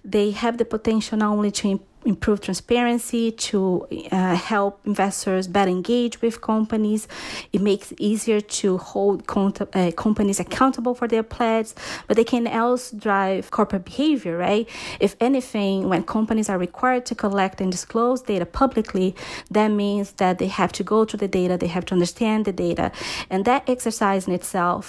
they 0.04 0.30
have 0.30 0.58
the 0.58 0.64
potential 0.64 1.18
not 1.18 1.30
only 1.30 1.50
to 1.52 1.80
improve 2.04 2.40
transparency, 2.40 3.30
to 3.30 3.86
uh, 4.10 4.34
help 4.34 4.80
investors 4.86 5.46
better 5.46 5.70
engage 5.70 6.22
with 6.22 6.40
companies. 6.40 7.06
It 7.52 7.60
makes 7.60 7.92
it 7.92 8.00
easier 8.00 8.40
to 8.40 8.78
hold 8.78 9.24
uh, 9.28 9.90
companies 9.96 10.40
accountable 10.40 10.94
for 10.94 11.06
their 11.06 11.22
pledges, 11.22 11.74
but 12.06 12.16
they 12.16 12.24
can 12.24 12.46
also 12.46 12.96
drive 12.96 13.50
corporate 13.50 13.84
behavior, 13.84 14.36
right? 14.36 14.68
If 14.98 15.16
anything, 15.20 15.88
when 15.88 16.04
companies 16.04 16.48
are 16.48 16.58
required 16.70 17.04
to 17.10 17.14
collect 17.24 17.56
and 17.60 17.70
disclose 17.76 18.18
data 18.32 18.46
publicly, 18.62 19.08
that 19.56 19.68
means 19.82 20.06
that 20.22 20.34
they 20.40 20.50
have 20.60 20.72
to 20.78 20.82
go 20.94 20.98
to 21.10 21.16
the 21.22 21.30
data, 21.40 21.54
they 21.56 21.72
have 21.76 21.86
to 21.88 21.94
understand 21.98 22.40
the 22.44 22.52
data. 22.66 22.86
And 23.32 23.44
that 23.50 23.62
exercise 23.74 24.22
in 24.28 24.32
itself 24.40 24.84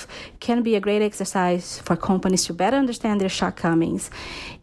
can 0.45 0.59
be 0.67 0.73
a 0.75 0.81
great 0.87 1.01
exercise 1.09 1.65
for 1.85 1.95
companies 2.11 2.43
to 2.45 2.53
better 2.53 2.77
understand 2.77 3.15
their 3.19 3.33
shortcomings 3.39 4.03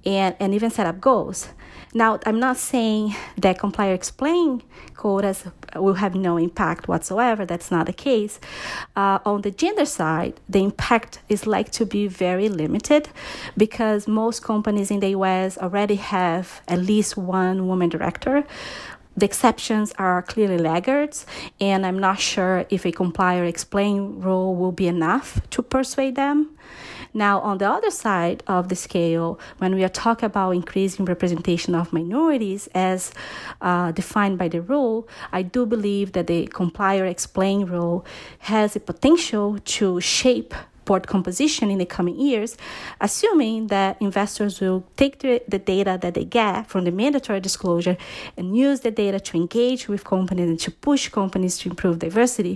and, 0.05 0.33
and 0.41 0.55
even 0.55 0.71
set 0.71 0.87
up 0.87 1.01
goals. 1.01 1.49
Now, 1.95 2.21
I'm 2.27 2.39
not 2.39 2.59
saying 2.59 3.15
that 3.39 3.59
comply 3.59 3.89
or 3.89 3.95
explain 3.95 4.63
quotas 4.95 5.45
will 5.75 5.99
have 6.05 6.15
no 6.15 6.37
impact 6.37 6.83
whatsoever. 6.87 7.47
That's 7.47 7.71
not 7.71 7.87
the 7.87 7.93
case. 7.93 8.35
Uh, 8.95 9.19
on 9.25 9.43
the 9.43 9.51
gender 9.51 9.87
side, 9.87 10.35
the 10.49 10.61
impact 10.69 11.21
is 11.29 11.47
like 11.47 11.71
to 11.79 11.87
be 11.87 12.07
very 12.07 12.49
limited 12.49 13.09
because 13.57 14.07
most 14.07 14.43
companies 14.43 14.91
in 14.91 15.01
the 15.01 15.11
US 15.21 15.57
already 15.57 15.99
have 16.17 16.61
at 16.69 16.81
least 16.81 16.98
one 17.17 17.67
woman 17.67 17.89
director. 17.89 18.45
The 19.17 19.25
exceptions 19.25 19.93
are 19.99 20.23
clearly 20.23 20.59
laggards, 20.59 21.27
and 21.61 21.85
I'm 21.85 21.99
not 21.99 22.21
sure 22.21 22.67
if 22.71 22.87
a 22.87 22.93
comply 22.93 23.37
or 23.39 23.45
explain 23.45 24.21
rule 24.21 24.55
will 24.55 24.71
be 24.71 24.87
enough 24.87 25.41
to 25.51 25.63
persuade 25.63 26.15
them. 26.15 26.57
Now, 27.15 27.41
on 27.41 27.59
the 27.59 27.69
other 27.69 27.91
side 27.91 28.43
of 28.47 28.69
the 28.69 28.77
scale, 28.77 29.41
when 29.59 29.75
we 29.75 29.83
are 29.83 29.89
talking 29.89 30.27
about 30.27 30.53
increasing 30.53 31.05
representation 31.05 31.75
of 31.75 31.93
minorities 31.93 32.69
as 32.75 33.13
uh, 33.61 33.91
defined 33.91 34.39
by 34.39 34.49
the 34.49 34.61
rule, 34.61 35.09
I 35.33 35.43
do 35.43 35.67
believe 35.67 36.13
that 36.13 36.29
the 36.29 36.47
comply 36.47 36.99
or 36.99 37.07
explain 37.07 37.65
rule 37.65 38.05
has 38.41 38.77
a 38.77 38.81
potential 38.81 39.59
to 39.59 40.01
shape 40.01 40.55
board 40.89 41.07
composition 41.07 41.71
in 41.75 41.79
the 41.79 41.91
coming 41.97 42.19
years, 42.29 42.57
assuming 43.07 43.69
that 43.75 43.93
investors 44.09 44.55
will 44.61 44.81
take 44.97 45.15
the, 45.25 45.35
the 45.55 45.61
data 45.75 45.99
that 46.03 46.15
they 46.15 46.25
get 46.25 46.67
from 46.71 46.83
the 46.87 46.95
mandatory 47.03 47.41
disclosure 47.49 47.97
and 48.37 48.57
use 48.57 48.81
the 48.81 48.91
data 48.91 49.21
to 49.29 49.37
engage 49.37 49.83
with 49.93 50.03
companies 50.15 50.49
and 50.49 50.61
to 50.67 50.71
push 50.89 51.03
companies 51.21 51.59
to 51.59 51.69
improve 51.69 51.99
diversity, 51.99 52.55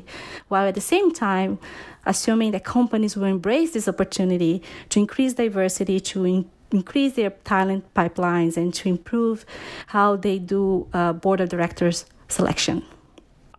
while 0.49 0.67
at 0.67 0.75
the 0.75 0.87
same 0.95 1.13
time, 1.13 1.59
assuming 2.07 2.51
that 2.53 2.65
companies 2.65 3.13
will 3.17 3.31
embrace 3.37 3.71
this 3.77 3.87
opportunity 3.87 4.55
to 4.89 4.99
increase 4.99 5.33
diversity, 5.35 6.01
to 6.01 6.25
in- 6.25 6.51
increase 6.71 7.13
their 7.21 7.31
talent 7.45 7.83
pipelines, 7.95 8.57
and 8.57 8.73
to 8.79 8.89
improve 8.89 9.45
how 9.89 10.17
they 10.17 10.39
do 10.39 10.89
uh, 10.93 11.13
board 11.13 11.41
of 11.41 11.49
directors 11.55 12.07
selection. 12.29 12.83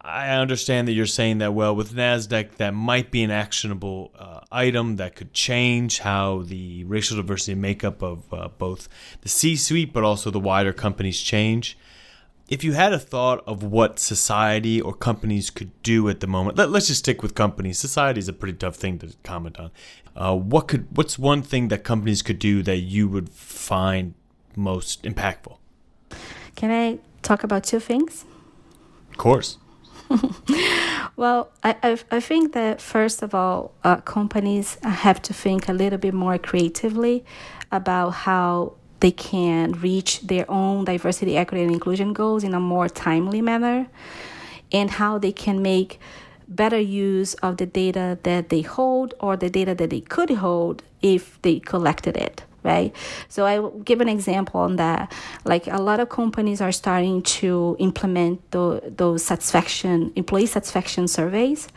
I 0.04 0.32
understand 0.32 0.90
that 0.90 0.94
you're 0.94 1.06
saying 1.06 1.38
that, 1.38 1.54
well, 1.54 1.74
with 1.74 1.94
NASDAQ, 1.94 2.56
that 2.56 2.74
might 2.74 3.10
be 3.10 3.24
an 3.24 3.32
actionable 3.32 4.12
uh, 4.20 4.42
item 4.52 4.98
that 4.98 5.16
could 5.16 5.34
change 5.34 6.00
how 6.00 6.42
the 6.42 6.84
racial 6.84 7.16
diversity 7.16 7.56
makeup 7.56 8.02
of 8.02 8.34
uh, 8.34 8.50
both 8.58 8.90
the 9.22 9.30
C 9.30 9.56
suite 9.56 9.94
but 9.94 10.04
also 10.04 10.30
the 10.30 10.42
wider 10.42 10.74
companies 10.74 11.22
change. 11.22 11.78
If 12.50 12.66
you 12.66 12.74
had 12.74 12.92
a 12.92 13.00
thought 13.00 13.42
of 13.48 13.64
what 13.64 13.98
society 13.98 14.82
or 14.82 14.94
companies 14.94 15.50
could 15.50 15.72
do 15.84 16.10
at 16.10 16.20
the 16.20 16.28
moment, 16.28 16.58
let, 16.58 16.70
us 16.70 16.88
just 16.88 17.00
stick 17.00 17.24
with 17.24 17.34
companies. 17.34 17.80
Society 17.80 18.20
is 18.20 18.28
a 18.28 18.34
pretty 18.34 18.58
tough 18.58 18.76
thing 18.76 19.00
to 19.00 19.16
comment 19.24 19.58
on. 19.58 19.72
Uh, 20.18 20.36
what 20.36 20.68
could 20.68 20.86
what's 20.96 21.18
one 21.18 21.42
thing 21.42 21.70
that 21.70 21.86
companies 21.86 22.22
could 22.22 22.40
do 22.40 22.62
that 22.64 22.78
you 22.78 23.08
would 23.08 23.30
find 23.30 24.14
most 24.58 25.04
impactful? 25.04 25.58
Can 26.58 26.70
I 26.70 27.00
talk 27.22 27.44
about 27.44 27.64
two 27.64 27.80
things? 27.80 28.26
Of 29.10 29.18
course. 29.18 29.58
well, 31.16 31.50
I, 31.64 31.98
I, 32.12 32.20
think 32.20 32.54
that 32.54 32.82
first 32.82 33.22
of 33.22 33.34
all, 33.34 33.74
uh, 33.84 33.98
companies 33.98 34.78
have 34.84 35.22
to 35.24 35.34
think 35.34 35.68
a 35.68 35.74
little 35.74 36.00
bit 36.00 36.14
more 36.14 36.38
creatively 36.38 37.24
about 37.72 38.10
how 38.12 38.74
they 39.00 39.12
can 39.12 39.74
reach 39.74 40.22
their 40.22 40.50
own 40.50 40.86
diversity, 40.86 41.38
equity, 41.38 41.64
and 41.64 41.72
inclusion 41.72 42.14
goals 42.14 42.44
in 42.44 42.54
a 42.54 42.60
more 42.60 42.88
timely 42.88 43.42
manner, 43.42 43.88
and 44.72 44.92
how 44.92 45.18
they 45.18 45.32
can 45.32 45.62
make 45.62 46.00
better 46.48 46.80
use 46.80 47.34
of 47.36 47.58
the 47.58 47.66
data 47.66 48.18
that 48.24 48.50
they 48.50 48.62
hold 48.62 49.14
or 49.20 49.36
the 49.36 49.50
data 49.50 49.74
that 49.76 49.90
they 49.90 50.02
could 50.02 50.30
hold 50.30 50.84
if 51.02 51.42
they 51.42 51.60
collected 51.60 52.16
it 52.18 52.44
right? 52.64 52.96
So 53.28 53.46
I 53.46 53.60
will 53.60 53.80
give 53.80 54.02
an 54.02 54.10
example 54.10 54.62
on 54.62 54.78
that. 54.78 55.12
Like 55.46 55.68
a 55.68 55.82
lot 55.82 56.00
of 56.00 56.10
companies 56.10 56.62
are 56.62 56.72
starting 56.72 57.22
to 57.24 57.76
implement 57.80 58.52
the, 58.52 58.82
those 58.96 59.24
satisfaction, 59.24 60.12
employee 60.16 60.46
satisfaction 60.46 61.08
surveys. 61.08 61.68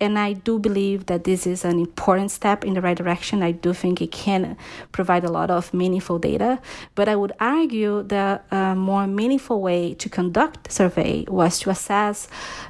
And 0.00 0.18
I 0.18 0.34
do 0.34 0.58
believe 0.58 1.06
that 1.06 1.24
this 1.24 1.46
is 1.46 1.64
an 1.64 1.78
important 1.78 2.30
step 2.30 2.64
in 2.64 2.74
the 2.74 2.80
right 2.80 2.96
direction. 2.96 3.42
I 3.42 3.52
do 3.52 3.72
think 3.72 4.00
it 4.00 4.12
can 4.12 4.56
provide 4.92 5.24
a 5.24 5.30
lot 5.30 5.50
of 5.50 5.72
meaningful 5.74 6.18
data. 6.18 6.60
But 6.94 7.08
I 7.08 7.16
would 7.16 7.32
argue 7.40 8.02
that 8.04 8.44
a 8.50 8.56
uh, 8.56 8.74
more 8.74 9.06
meaningful 9.06 9.60
way 9.60 9.94
to 9.94 10.08
conduct 10.08 10.64
the 10.64 10.72
survey 10.72 11.24
was 11.28 11.58
to 11.60 11.70
assess 11.70 12.28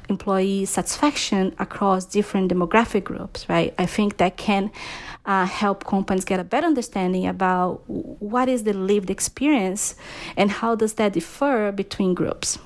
employee 0.09 0.65
satisfaction 0.65 1.55
across 1.59 2.05
different 2.05 2.51
demographic 2.51 3.03
groups, 3.03 3.47
right? 3.49 3.73
I 3.77 3.85
think 3.85 4.17
that 4.17 4.37
can 4.37 4.71
uh, 5.25 5.45
help 5.45 5.85
companies 5.85 6.25
get 6.25 6.39
a 6.39 6.43
better 6.43 6.67
understanding 6.67 7.27
about 7.27 7.81
what 7.87 8.49
is 8.49 8.63
the 8.63 8.73
lived 8.73 9.09
experience 9.09 9.95
and 10.35 10.49
how 10.49 10.75
does 10.75 10.93
that 10.93 11.13
differ 11.13 11.71
between 11.71 12.13
groups. 12.13 12.57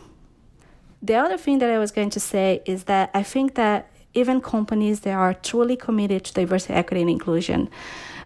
The 1.01 1.15
other 1.15 1.37
thing 1.37 1.59
that 1.59 1.69
I 1.69 1.79
was 1.79 1.91
going 1.91 2.11
to 2.11 2.19
say 2.19 2.61
is 2.65 2.85
that 2.85 3.09
I 3.13 3.23
think 3.23 3.55
that 3.55 3.89
even 4.13 4.39
companies 4.41 5.01
that 5.01 5.13
are 5.13 5.33
truly 5.33 5.75
committed 5.75 6.23
to 6.25 6.33
diversity, 6.33 6.73
equity, 6.73 7.01
and 7.01 7.09
inclusion, 7.09 7.69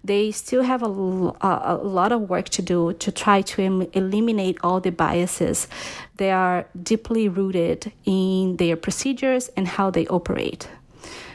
they 0.03 0.31
still 0.31 0.63
have 0.63 0.83
a, 0.83 0.85
a, 0.85 1.79
lot 1.81 2.11
of 2.11 2.29
work 2.29 2.49
to 2.49 2.61
do 2.61 2.93
to 2.93 3.11
try 3.11 3.41
to 3.41 3.61
em- 3.61 3.87
eliminate 3.93 4.57
all 4.63 4.79
the 4.79 4.91
biases 4.91 5.67
that 6.17 6.31
are 6.31 6.67
deeply 6.81 7.27
rooted 7.27 7.91
in 8.05 8.57
their 8.57 8.75
procedures 8.75 9.49
and 9.57 9.67
how 9.67 9.89
they 9.89 10.05
operate. 10.07 10.69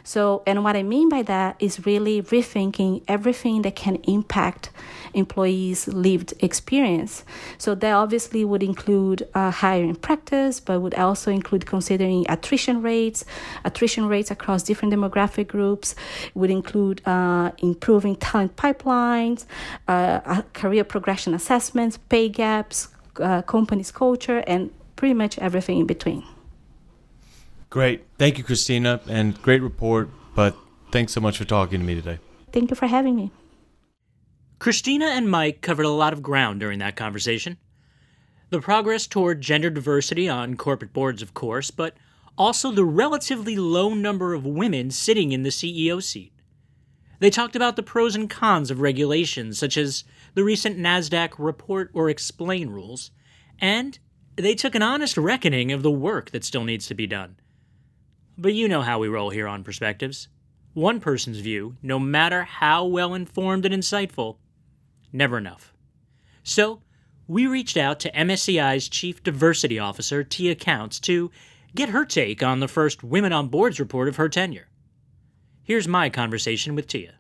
So, 0.04 0.42
and 0.46 0.64
what 0.64 0.76
I 0.76 0.82
mean 0.82 1.08
by 1.08 1.22
that 1.22 1.56
is 1.58 1.86
really 1.86 2.22
rethinking 2.22 3.02
everything 3.06 3.62
that 3.62 3.76
can 3.76 3.96
impact 4.04 4.70
employees' 5.14 5.86
lived 5.88 6.34
experience. 6.40 7.24
So, 7.58 7.74
that 7.74 7.92
obviously 7.92 8.44
would 8.44 8.62
include 8.62 9.28
uh, 9.34 9.50
hiring 9.50 9.94
practice, 9.96 10.60
but 10.60 10.80
would 10.80 10.94
also 10.94 11.30
include 11.30 11.66
considering 11.66 12.26
attrition 12.28 12.82
rates, 12.82 13.24
attrition 13.64 14.06
rates 14.06 14.30
across 14.30 14.62
different 14.62 14.92
demographic 14.92 15.48
groups, 15.48 15.94
would 16.34 16.50
include 16.50 17.00
uh, 17.06 17.52
improving 17.58 18.16
talent 18.16 18.56
pipelines, 18.56 19.46
uh, 19.88 20.42
career 20.52 20.84
progression 20.84 21.34
assessments, 21.34 21.98
pay 22.08 22.28
gaps, 22.28 22.88
uh, 23.20 23.42
companies' 23.42 23.90
culture, 23.90 24.42
and 24.46 24.70
pretty 24.96 25.14
much 25.14 25.38
everything 25.38 25.78
in 25.78 25.86
between. 25.86 26.24
Great. 27.72 28.04
Thank 28.18 28.36
you, 28.36 28.44
Christina, 28.44 29.00
and 29.08 29.40
great 29.40 29.62
report. 29.62 30.10
But 30.34 30.54
thanks 30.90 31.14
so 31.14 31.22
much 31.22 31.38
for 31.38 31.46
talking 31.46 31.80
to 31.80 31.86
me 31.86 31.94
today. 31.94 32.18
Thank 32.52 32.68
you 32.68 32.76
for 32.76 32.86
having 32.86 33.16
me. 33.16 33.30
Christina 34.58 35.06
and 35.06 35.30
Mike 35.30 35.62
covered 35.62 35.86
a 35.86 35.88
lot 35.88 36.12
of 36.12 36.22
ground 36.22 36.60
during 36.60 36.80
that 36.80 36.96
conversation. 36.96 37.56
The 38.50 38.60
progress 38.60 39.06
toward 39.06 39.40
gender 39.40 39.70
diversity 39.70 40.28
on 40.28 40.58
corporate 40.58 40.92
boards, 40.92 41.22
of 41.22 41.32
course, 41.32 41.70
but 41.70 41.96
also 42.36 42.70
the 42.70 42.84
relatively 42.84 43.56
low 43.56 43.94
number 43.94 44.34
of 44.34 44.44
women 44.44 44.90
sitting 44.90 45.32
in 45.32 45.42
the 45.42 45.48
CEO 45.48 46.02
seat. 46.02 46.34
They 47.20 47.30
talked 47.30 47.56
about 47.56 47.76
the 47.76 47.82
pros 47.82 48.14
and 48.14 48.28
cons 48.28 48.70
of 48.70 48.82
regulations, 48.82 49.58
such 49.58 49.78
as 49.78 50.04
the 50.34 50.44
recent 50.44 50.76
NASDAQ 50.76 51.30
report 51.38 51.90
or 51.94 52.10
explain 52.10 52.68
rules, 52.68 53.12
and 53.58 53.98
they 54.36 54.54
took 54.54 54.74
an 54.74 54.82
honest 54.82 55.16
reckoning 55.16 55.72
of 55.72 55.82
the 55.82 55.90
work 55.90 56.32
that 56.32 56.44
still 56.44 56.64
needs 56.64 56.86
to 56.88 56.94
be 56.94 57.06
done. 57.06 57.36
But 58.38 58.54
you 58.54 58.68
know 58.68 58.82
how 58.82 58.98
we 58.98 59.08
roll 59.08 59.30
here 59.30 59.46
on 59.46 59.62
Perspectives. 59.64 60.28
One 60.74 61.00
person's 61.00 61.38
view, 61.38 61.76
no 61.82 61.98
matter 61.98 62.44
how 62.44 62.86
well 62.86 63.12
informed 63.12 63.66
and 63.66 63.74
insightful, 63.74 64.38
never 65.12 65.36
enough. 65.36 65.74
So, 66.42 66.82
we 67.28 67.46
reached 67.46 67.76
out 67.76 68.00
to 68.00 68.12
MSCI's 68.12 68.88
Chief 68.88 69.22
Diversity 69.22 69.78
Officer, 69.78 70.24
Tia 70.24 70.54
Counts, 70.54 70.98
to 71.00 71.30
get 71.74 71.90
her 71.90 72.04
take 72.04 72.42
on 72.42 72.60
the 72.60 72.68
first 72.68 73.04
Women 73.04 73.32
on 73.32 73.48
Boards 73.48 73.78
report 73.78 74.08
of 74.08 74.16
her 74.16 74.28
tenure. 74.28 74.68
Here's 75.62 75.86
my 75.86 76.08
conversation 76.08 76.74
with 76.74 76.86
Tia. 76.86 77.14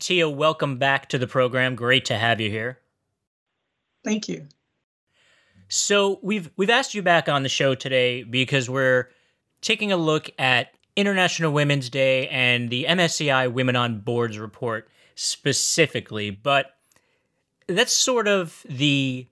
Tia, 0.00 0.30
welcome 0.30 0.78
back 0.78 1.08
to 1.10 1.18
the 1.18 1.26
program. 1.26 1.74
Great 1.74 2.06
to 2.06 2.16
have 2.16 2.40
you 2.40 2.48
here. 2.48 2.78
Thank 4.04 4.28
you. 4.28 4.46
So, 5.68 6.20
we've 6.22 6.50
we've 6.56 6.70
asked 6.70 6.94
you 6.94 7.02
back 7.02 7.28
on 7.28 7.42
the 7.42 7.48
show 7.48 7.74
today 7.74 8.22
because 8.22 8.70
we're 8.70 9.08
taking 9.60 9.92
a 9.92 9.96
look 9.96 10.30
at 10.38 10.74
International 10.96 11.52
Women's 11.52 11.88
Day 11.88 12.28
and 12.28 12.70
the 12.70 12.84
MSCI 12.88 13.52
Women 13.52 13.76
on 13.76 14.00
Boards 14.00 14.38
report 14.38 14.88
specifically, 15.14 16.30
but 16.30 16.76
that's 17.66 17.92
sort 17.92 18.26
of 18.28 18.64
the 18.68 19.26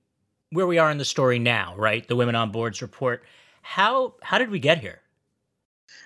where 0.50 0.66
we 0.66 0.78
are 0.78 0.90
in 0.90 0.98
the 0.98 1.04
story 1.04 1.38
now, 1.38 1.74
right? 1.76 2.06
The 2.06 2.16
Women 2.16 2.34
on 2.34 2.50
Boards 2.50 2.80
report. 2.80 3.24
How 3.62 4.14
how 4.22 4.38
did 4.38 4.50
we 4.50 4.58
get 4.58 4.78
here? 4.78 5.00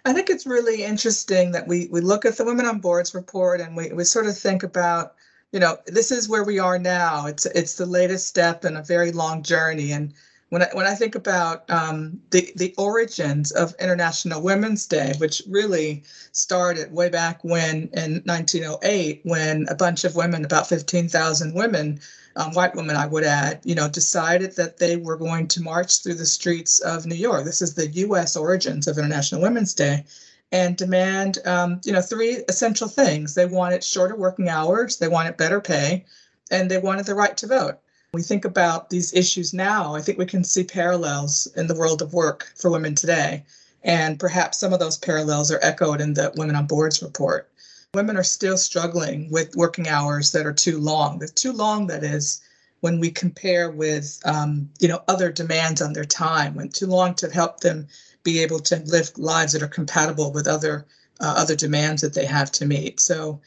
I 0.04 0.12
think 0.12 0.30
it's 0.30 0.46
really 0.46 0.82
interesting 0.82 1.52
that 1.52 1.68
we 1.68 1.88
we 1.90 2.00
look 2.00 2.24
at 2.24 2.36
the 2.36 2.44
Women 2.44 2.66
on 2.66 2.80
Boards 2.80 3.14
report 3.14 3.60
and 3.60 3.76
we, 3.76 3.92
we 3.92 4.04
sort 4.04 4.26
of 4.26 4.36
think 4.36 4.62
about, 4.62 5.14
you 5.52 5.60
know, 5.60 5.78
this 5.86 6.10
is 6.10 6.28
where 6.28 6.44
we 6.44 6.58
are 6.58 6.78
now. 6.78 7.26
It's 7.26 7.46
it's 7.46 7.74
the 7.74 7.86
latest 7.86 8.26
step 8.26 8.64
in 8.64 8.76
a 8.76 8.82
very 8.82 9.12
long 9.12 9.42
journey. 9.42 9.92
And 9.92 10.12
when 10.52 10.60
I, 10.60 10.68
when 10.74 10.86
I 10.86 10.94
think 10.94 11.14
about 11.14 11.64
um, 11.70 12.20
the 12.28 12.52
the 12.56 12.74
origins 12.76 13.52
of 13.52 13.74
International 13.80 14.42
Women's 14.42 14.86
Day, 14.86 15.14
which 15.16 15.40
really 15.48 16.02
started 16.32 16.92
way 16.92 17.08
back 17.08 17.42
when 17.42 17.88
in 17.94 18.20
1908, 18.26 19.22
when 19.22 19.64
a 19.70 19.74
bunch 19.74 20.04
of 20.04 20.14
women, 20.14 20.44
about 20.44 20.68
15,000 20.68 21.54
women, 21.54 22.00
um, 22.36 22.52
white 22.52 22.74
women, 22.74 22.96
I 22.96 23.06
would 23.06 23.24
add, 23.24 23.60
you 23.64 23.74
know, 23.74 23.88
decided 23.88 24.54
that 24.56 24.76
they 24.76 24.98
were 24.98 25.16
going 25.16 25.48
to 25.48 25.62
march 25.62 26.02
through 26.02 26.16
the 26.16 26.26
streets 26.26 26.80
of 26.80 27.06
New 27.06 27.14
York. 27.14 27.46
This 27.46 27.62
is 27.62 27.72
the 27.72 27.88
U.S. 27.88 28.36
origins 28.36 28.86
of 28.86 28.98
International 28.98 29.40
Women's 29.40 29.72
Day, 29.72 30.04
and 30.52 30.76
demand, 30.76 31.38
um, 31.46 31.80
you 31.82 31.94
know, 31.94 32.02
three 32.02 32.44
essential 32.50 32.88
things. 32.88 33.32
They 33.32 33.46
wanted 33.46 33.82
shorter 33.82 34.16
working 34.16 34.50
hours, 34.50 34.98
they 34.98 35.08
wanted 35.08 35.38
better 35.38 35.62
pay, 35.62 36.04
and 36.50 36.70
they 36.70 36.76
wanted 36.76 37.06
the 37.06 37.14
right 37.14 37.38
to 37.38 37.46
vote 37.46 37.78
we 38.14 38.22
think 38.22 38.44
about 38.44 38.90
these 38.90 39.14
issues 39.14 39.54
now, 39.54 39.94
I 39.94 40.02
think 40.02 40.18
we 40.18 40.26
can 40.26 40.44
see 40.44 40.64
parallels 40.64 41.48
in 41.56 41.66
the 41.66 41.74
world 41.74 42.02
of 42.02 42.12
work 42.12 42.52
for 42.56 42.70
women 42.70 42.94
today. 42.94 43.44
And 43.82 44.20
perhaps 44.20 44.58
some 44.58 44.74
of 44.74 44.80
those 44.80 44.98
parallels 44.98 45.50
are 45.50 45.58
echoed 45.62 46.02
in 46.02 46.12
the 46.12 46.30
Women 46.36 46.54
on 46.54 46.66
Boards 46.66 47.02
report. 47.02 47.50
Women 47.94 48.18
are 48.18 48.22
still 48.22 48.58
struggling 48.58 49.30
with 49.30 49.56
working 49.56 49.88
hours 49.88 50.32
that 50.32 50.44
are 50.44 50.52
too 50.52 50.78
long. 50.78 51.20
The 51.20 51.28
too 51.28 51.52
long, 51.52 51.86
that 51.86 52.04
is, 52.04 52.42
when 52.80 53.00
we 53.00 53.10
compare 53.10 53.70
with 53.70 54.20
um, 54.26 54.68
you 54.78 54.88
know 54.88 55.02
other 55.08 55.32
demands 55.32 55.80
on 55.80 55.94
their 55.94 56.04
time, 56.04 56.54
when 56.54 56.68
too 56.68 56.86
long 56.86 57.14
to 57.14 57.30
help 57.30 57.60
them 57.60 57.88
be 58.24 58.40
able 58.40 58.60
to 58.60 58.76
live 58.86 59.10
lives 59.16 59.52
that 59.52 59.62
are 59.62 59.68
compatible 59.68 60.32
with 60.32 60.46
other 60.46 60.84
uh, 61.20 61.34
other 61.36 61.56
demands 61.56 62.02
that 62.02 62.14
they 62.14 62.26
have 62.26 62.52
to 62.52 62.66
meet. 62.66 63.00
So 63.00 63.40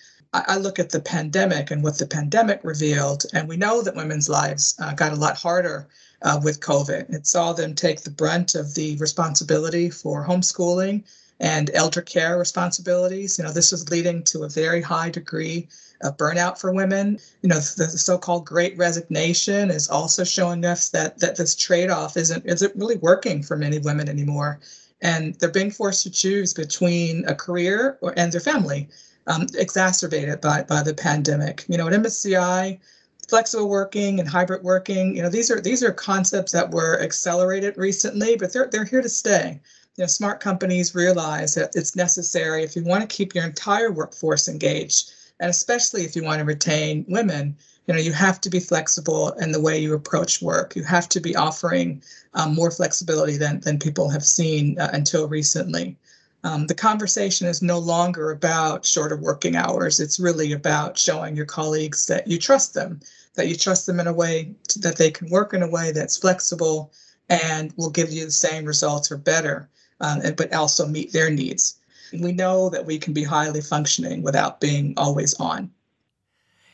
I, 0.48 0.58
look 0.58 0.80
at 0.80 0.89
the 0.89 1.00
pandemic 1.00 1.72
and 1.72 1.84
what 1.84 1.98
the 1.98 2.08
pandemic 2.08 2.60
revealed, 2.63 3.25
and 3.34 3.48
we 3.48 3.58
know 3.58 3.82
that 3.82 3.96
women's 3.96 4.30
lives 4.30 4.75
uh, 4.80 4.94
got 4.94 5.13
a 5.13 5.15
lot 5.15 5.38
harder 5.38 5.88
uh, 6.22 6.39
with 6.44 6.60
COVID. 6.60 7.13
It 7.13 7.27
saw 7.27 7.54
them 7.54 7.75
take 7.75 8.01
the 8.01 8.10
brunt 8.10 8.56
of 8.56 8.74
the 8.74 8.98
responsibility 8.98 9.89
for 9.89 10.25
homeschooling 10.25 11.04
and 11.39 11.70
elder 11.74 12.01
care 12.01 12.38
responsibilities. 12.38 13.38
You 13.38 13.44
know, 13.44 13.51
this 13.51 13.74
is 13.74 13.89
leading 13.89 14.24
to 14.24 14.44
a 14.44 14.50
very 14.50 14.82
high 14.82 15.10
degree 15.10 15.68
of 16.01 16.18
burnout 16.18 16.58
for 16.58 16.72
women. 16.72 17.20
You 17.42 17.50
know, 17.50 17.60
the, 17.60 17.89
the 17.92 17.98
so-called 17.98 18.46
great 18.46 18.77
resignation 18.77 19.70
is 19.70 19.89
also 19.89 20.24
showing 20.24 20.65
us 20.65 20.89
that 20.89 21.20
that 21.20 21.36
this 21.36 21.56
trade-off 21.56 22.18
isn't 22.18 22.46
isn't 22.46 22.75
really 22.75 22.98
working 22.98 23.44
for 23.44 23.58
many 23.58 23.80
women 23.80 24.10
anymore. 24.10 24.60
And 25.01 25.36
they're 25.36 25.51
being 25.51 25.72
forced 25.72 26.04
to 26.04 26.10
choose 26.10 26.54
between 26.54 27.27
a 27.27 27.36
career 27.36 27.98
or, 28.01 28.13
and 28.18 28.32
their 28.32 28.42
family, 28.42 28.88
um, 29.27 29.48
exacerbated 29.55 30.41
by, 30.41 30.63
by 30.63 30.84
the 30.84 30.94
pandemic. 30.94 31.65
You 31.67 31.77
know, 31.77 31.88
at 31.88 31.94
MSCI, 31.94 32.79
flexible 33.27 33.70
working 33.70 34.20
and 34.20 34.29
hybrid 34.29 34.63
working, 34.63 35.15
you 35.15 35.24
know, 35.24 35.29
these 35.29 35.50
are 35.50 35.60
these 35.60 35.84
are 35.84 35.91
concepts 35.91 36.51
that 36.51 36.72
were 36.72 37.01
accelerated 37.01 37.77
recently, 37.77 38.36
but 38.36 38.53
they're 38.53 38.70
they're 38.72 38.86
here 38.86 39.01
to 39.01 39.10
stay 39.10 39.60
you 39.98 40.03
know, 40.03 40.08
smart 40.08 40.39
companies 40.39 40.94
realize 40.94 41.55
that 41.55 41.75
it's 41.75 41.96
necessary 41.96 42.63
if 42.63 42.75
you 42.75 42.84
want 42.84 43.08
to 43.08 43.15
keep 43.15 43.34
your 43.34 43.46
entire 43.46 43.91
workforce 43.91 44.50
engaged, 44.50 45.12
and 45.39 45.50
especially 45.50 46.03
if 46.03 46.15
you 46.15 46.24
want 46.24 46.39
to 46.39 46.46
retain 46.46 47.05
women. 47.08 47.55
You 47.88 47.94
know, 47.94 48.00
you 48.00 48.13
have 48.13 48.41
to 48.41 48.50
be 48.50 48.60
flexible 48.60 49.32
in 49.34 49.51
the 49.51 49.62
way 49.62 49.77
you 49.77 49.94
approach 49.94 50.41
work. 50.41 50.75
You 50.75 50.84
have 50.84 51.08
to 51.10 51.20
be 51.20 51.36
offering 51.36 52.01
um, 52.34 52.55
more 52.55 52.72
flexibility 52.72 53.38
than 53.38 53.60
than 53.60 53.77
people 53.77 54.10
have 54.10 54.25
seen 54.25 54.79
uh, 54.79 54.89
until 54.91 55.27
recently. 55.27 55.96
Um, 56.45 56.67
the 56.67 56.75
conversation 56.75 57.47
is 57.47 57.63
no 57.63 57.79
longer 57.79 58.29
about 58.29 58.85
shorter 58.85 59.17
working 59.17 59.55
hours. 59.55 59.99
It's 59.99 60.19
really 60.19 60.51
about 60.51 60.95
showing 60.95 61.35
your 61.35 61.47
colleagues 61.47 62.05
that 62.05 62.27
you 62.27 62.37
trust 62.37 62.75
them, 62.75 62.99
that 63.33 63.47
you 63.47 63.55
trust 63.55 63.87
them 63.87 63.99
in 63.99 64.05
a 64.05 64.13
way 64.13 64.53
that 64.77 64.97
they 64.97 65.09
can 65.09 65.27
work 65.31 65.55
in 65.55 65.63
a 65.63 65.67
way 65.67 65.91
that's 65.91 66.17
flexible 66.17 66.93
and 67.29 67.73
will 67.77 67.89
give 67.89 68.11
you 68.11 68.25
the 68.25 68.31
same 68.31 68.63
results 68.63 69.11
or 69.11 69.17
better 69.17 69.67
um, 70.01 70.21
but 70.37 70.53
also 70.53 70.85
meet 70.85 71.13
their 71.13 71.31
needs. 71.31 71.79
We 72.13 72.31
know 72.31 72.69
that 72.69 72.85
we 72.85 72.99
can 72.99 73.13
be 73.13 73.23
highly 73.23 73.61
functioning 73.61 74.21
without 74.21 74.61
being 74.61 74.93
always 74.97 75.33
on. 75.39 75.71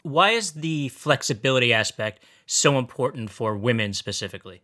Why 0.04 0.32
is 0.32 0.52
the 0.52 0.90
flexibility 0.90 1.72
aspect 1.72 2.24
so 2.46 2.78
important 2.78 3.30
for 3.30 3.56
women 3.56 3.94
specifically? 3.94 4.64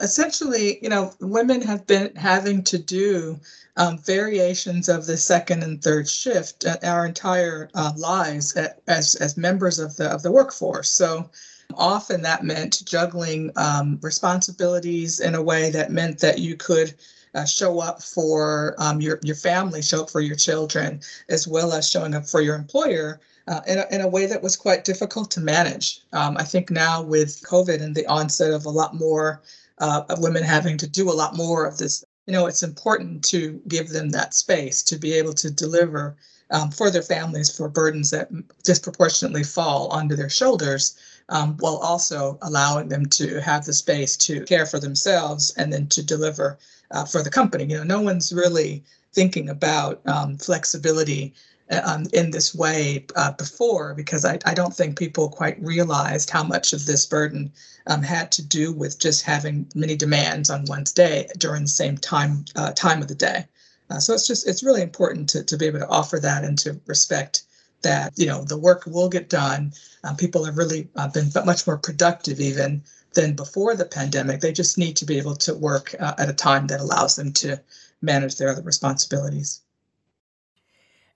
Essentially, 0.00 0.78
you 0.82 0.88
know, 0.88 1.12
women 1.20 1.60
have 1.62 1.86
been 1.86 2.14
having 2.16 2.62
to 2.64 2.78
do 2.78 3.38
um, 3.76 3.98
variations 3.98 4.88
of 4.88 5.06
the 5.06 5.16
second 5.16 5.62
and 5.62 5.82
third 5.82 6.08
shift 6.08 6.64
our 6.82 7.06
entire 7.06 7.70
uh, 7.74 7.92
lives 7.96 8.56
as 8.86 9.14
as 9.14 9.36
members 9.36 9.78
of 9.78 9.96
the 9.96 10.08
of 10.08 10.22
the 10.22 10.32
workforce. 10.32 10.90
So 10.90 11.30
often 11.74 12.22
that 12.22 12.44
meant 12.44 12.82
juggling 12.84 13.52
um, 13.56 13.98
responsibilities 14.02 15.20
in 15.20 15.34
a 15.34 15.42
way 15.42 15.70
that 15.70 15.92
meant 15.92 16.18
that 16.18 16.38
you 16.38 16.56
could 16.56 16.94
uh, 17.34 17.44
show 17.44 17.80
up 17.80 18.02
for 18.02 18.74
um, 18.78 19.00
your, 19.00 19.20
your 19.22 19.36
family, 19.36 19.82
show 19.82 20.02
up 20.02 20.10
for 20.10 20.20
your 20.20 20.36
children, 20.36 21.00
as 21.28 21.46
well 21.46 21.72
as 21.72 21.88
showing 21.88 22.14
up 22.14 22.26
for 22.26 22.40
your 22.40 22.56
employer 22.56 23.20
uh, 23.46 23.60
in, 23.66 23.78
a, 23.78 23.86
in 23.92 24.00
a 24.00 24.08
way 24.08 24.26
that 24.26 24.42
was 24.42 24.56
quite 24.56 24.84
difficult 24.84 25.30
to 25.30 25.40
manage. 25.40 26.02
Um, 26.12 26.36
I 26.36 26.44
think 26.44 26.70
now 26.70 27.02
with 27.02 27.42
COVID 27.42 27.80
and 27.80 27.94
the 27.94 28.06
onset 28.06 28.52
of 28.52 28.66
a 28.66 28.70
lot 28.70 28.94
more 28.94 29.40
uh, 29.80 30.04
of 30.08 30.20
women 30.20 30.42
having 30.42 30.76
to 30.78 30.88
do 30.88 31.10
a 31.10 31.12
lot 31.12 31.36
more 31.36 31.66
of 31.66 31.78
this, 31.78 32.04
you 32.26 32.32
know, 32.32 32.46
it's 32.46 32.62
important 32.62 33.24
to 33.24 33.60
give 33.66 33.88
them 33.88 34.10
that 34.10 34.34
space 34.34 34.82
to 34.84 34.96
be 34.96 35.12
able 35.14 35.32
to 35.32 35.50
deliver 35.50 36.16
um, 36.50 36.70
for 36.70 36.90
their 36.90 37.02
families 37.02 37.54
for 37.54 37.68
burdens 37.68 38.10
that 38.10 38.28
disproportionately 38.62 39.42
fall 39.42 39.88
onto 39.88 40.16
their 40.16 40.30
shoulders. 40.30 40.96
Um, 41.28 41.56
while 41.58 41.76
also 41.76 42.38
allowing 42.42 42.88
them 42.88 43.06
to 43.06 43.40
have 43.40 43.64
the 43.64 43.72
space 43.72 44.16
to 44.16 44.44
care 44.46 44.66
for 44.66 44.80
themselves 44.80 45.54
and 45.56 45.72
then 45.72 45.86
to 45.90 46.02
deliver 46.02 46.58
uh, 46.90 47.04
for 47.04 47.22
the 47.22 47.30
company. 47.30 47.64
You 47.66 47.78
know, 47.78 47.84
no 47.84 48.00
one's 48.00 48.32
really 48.32 48.82
thinking 49.12 49.48
about 49.48 50.00
um, 50.06 50.38
flexibility 50.38 51.34
um, 51.70 52.06
in 52.12 52.30
this 52.30 52.54
way 52.54 53.06
uh, 53.16 53.32
before 53.32 53.94
because 53.94 54.24
I, 54.24 54.38
I 54.44 54.54
don't 54.54 54.74
think 54.74 54.98
people 54.98 55.28
quite 55.28 55.62
realized 55.62 56.30
how 56.30 56.42
much 56.42 56.72
of 56.72 56.86
this 56.86 57.06
burden 57.06 57.52
um, 57.86 58.02
had 58.02 58.32
to 58.32 58.42
do 58.42 58.72
with 58.72 58.98
just 58.98 59.22
having 59.22 59.70
many 59.74 59.96
demands 59.96 60.50
on 60.50 60.64
one's 60.66 60.92
day 60.92 61.28
during 61.38 61.62
the 61.62 61.68
same 61.68 61.96
time 61.96 62.44
uh, 62.56 62.72
time 62.72 63.00
of 63.02 63.08
the 63.08 63.14
day. 63.14 63.46
Uh, 63.90 63.98
so 63.98 64.14
it's 64.14 64.26
just 64.26 64.46
it's 64.48 64.62
really 64.62 64.82
important 64.82 65.28
to, 65.28 65.44
to 65.44 65.56
be 65.56 65.66
able 65.66 65.78
to 65.78 65.88
offer 65.88 66.18
that 66.18 66.44
and 66.44 66.58
to 66.58 66.80
respect 66.86 67.44
that 67.82 68.12
you 68.16 68.26
know 68.26 68.44
the 68.44 68.58
work 68.58 68.84
will 68.86 69.08
get 69.08 69.28
done. 69.28 69.72
Um, 70.04 70.16
people 70.16 70.44
have 70.44 70.58
really 70.58 70.88
uh, 70.96 71.08
been 71.08 71.30
much 71.44 71.66
more 71.66 71.78
productive 71.78 72.40
even 72.40 72.82
than 73.14 73.34
before 73.34 73.74
the 73.74 73.86
pandemic. 73.86 74.40
They 74.40 74.52
just 74.52 74.78
need 74.78 74.96
to 74.96 75.04
be 75.04 75.18
able 75.18 75.36
to 75.36 75.54
work 75.54 75.94
uh, 75.98 76.14
at 76.18 76.30
a 76.30 76.34
time 76.34 76.66
that 76.68 76.80
allows 76.80 77.16
them 77.16 77.32
to 77.34 77.60
manage 78.02 78.36
their 78.36 78.50
other 78.50 78.62
responsibilities. 78.62 79.62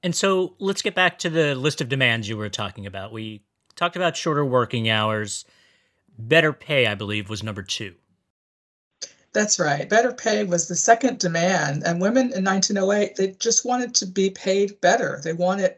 And 0.04 0.14
so 0.14 0.54
let's 0.58 0.82
get 0.82 0.94
back 0.94 1.18
to 1.20 1.30
the 1.30 1.54
list 1.54 1.80
of 1.80 1.88
demands 1.88 2.28
you 2.28 2.36
were 2.36 2.50
talking 2.50 2.84
about. 2.84 3.10
We 3.10 3.42
talked 3.74 3.96
about 3.96 4.18
shorter 4.18 4.44
working 4.44 4.90
hours. 4.90 5.46
Better 6.18 6.52
pay, 6.52 6.86
I 6.86 6.94
believe, 6.94 7.30
was 7.30 7.42
number 7.42 7.62
two. 7.62 7.94
That's 9.32 9.58
right. 9.58 9.88
Better 9.88 10.12
pay 10.12 10.44
was 10.44 10.68
the 10.68 10.76
second 10.76 11.20
demand. 11.20 11.84
And 11.86 12.02
women 12.02 12.34
in 12.34 12.44
1908, 12.44 13.16
they 13.16 13.28
just 13.38 13.64
wanted 13.64 13.94
to 13.94 14.06
be 14.06 14.28
paid 14.28 14.78
better. 14.82 15.22
They 15.24 15.32
wanted 15.32 15.76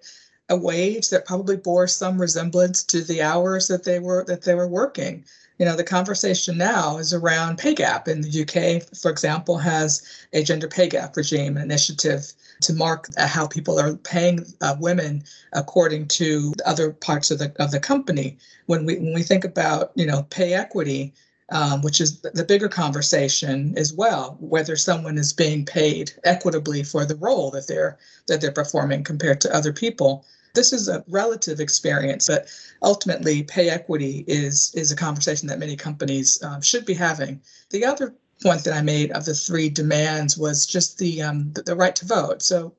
a 0.48 0.56
wage 0.56 1.10
that 1.10 1.24
probably 1.24 1.56
bore 1.56 1.86
some 1.86 2.20
resemblance 2.20 2.82
to 2.82 3.02
the 3.02 3.22
hours 3.22 3.68
that 3.68 3.84
they 3.84 4.00
were 4.00 4.24
that 4.24 4.42
they 4.42 4.54
were 4.54 4.68
working 4.68 5.24
you 5.58 5.64
know 5.64 5.74
the 5.74 5.84
conversation 5.84 6.56
now 6.56 6.98
is 6.98 7.12
around 7.12 7.58
pay 7.58 7.74
gap 7.74 8.06
in 8.06 8.20
the 8.20 8.42
uk 8.42 8.96
for 8.96 9.10
example 9.10 9.58
has 9.58 10.02
a 10.32 10.42
gender 10.42 10.68
pay 10.68 10.88
gap 10.88 11.16
regime 11.16 11.56
initiative 11.56 12.32
to 12.62 12.72
mark 12.72 13.08
how 13.18 13.46
people 13.46 13.78
are 13.78 13.96
paying 13.96 14.44
uh, 14.60 14.74
women 14.78 15.22
according 15.52 16.08
to 16.08 16.52
other 16.64 16.92
parts 16.92 17.30
of 17.30 17.38
the 17.38 17.52
of 17.58 17.70
the 17.70 17.80
company 17.80 18.38
when 18.66 18.84
we 18.84 18.96
when 18.96 19.14
we 19.14 19.22
think 19.22 19.44
about 19.44 19.92
you 19.94 20.06
know 20.06 20.22
pay 20.30 20.54
equity 20.54 21.12
um, 21.50 21.80
which 21.82 22.00
is 22.00 22.20
the 22.22 22.44
bigger 22.44 22.68
conversation 22.68 23.76
as 23.76 23.92
well 23.92 24.36
whether 24.40 24.76
someone 24.76 25.18
is 25.18 25.32
being 25.32 25.64
paid 25.64 26.12
equitably 26.24 26.82
for 26.82 27.04
the 27.04 27.16
role 27.16 27.50
that 27.50 27.66
they're 27.66 27.98
that 28.26 28.40
they're 28.40 28.52
performing 28.52 29.04
compared 29.04 29.40
to 29.40 29.54
other 29.54 29.72
people 29.72 30.24
this 30.56 30.72
is 30.72 30.88
a 30.88 31.04
relative 31.06 31.60
experience, 31.60 32.26
but 32.26 32.48
ultimately, 32.82 33.44
pay 33.44 33.68
equity 33.68 34.24
is 34.26 34.72
is 34.74 34.90
a 34.90 34.96
conversation 34.96 35.46
that 35.48 35.60
many 35.60 35.76
companies 35.76 36.42
um, 36.42 36.62
should 36.62 36.84
be 36.84 36.94
having. 36.94 37.40
The 37.70 37.84
other 37.84 38.14
point 38.42 38.64
that 38.64 38.74
I 38.74 38.82
made 38.82 39.12
of 39.12 39.24
the 39.24 39.34
three 39.34 39.68
demands 39.68 40.36
was 40.36 40.66
just 40.66 40.98
the, 40.98 41.22
um, 41.22 41.52
the, 41.52 41.62
the 41.62 41.76
right 41.76 41.96
to 41.96 42.06
vote. 42.06 42.42
So, 42.42 42.74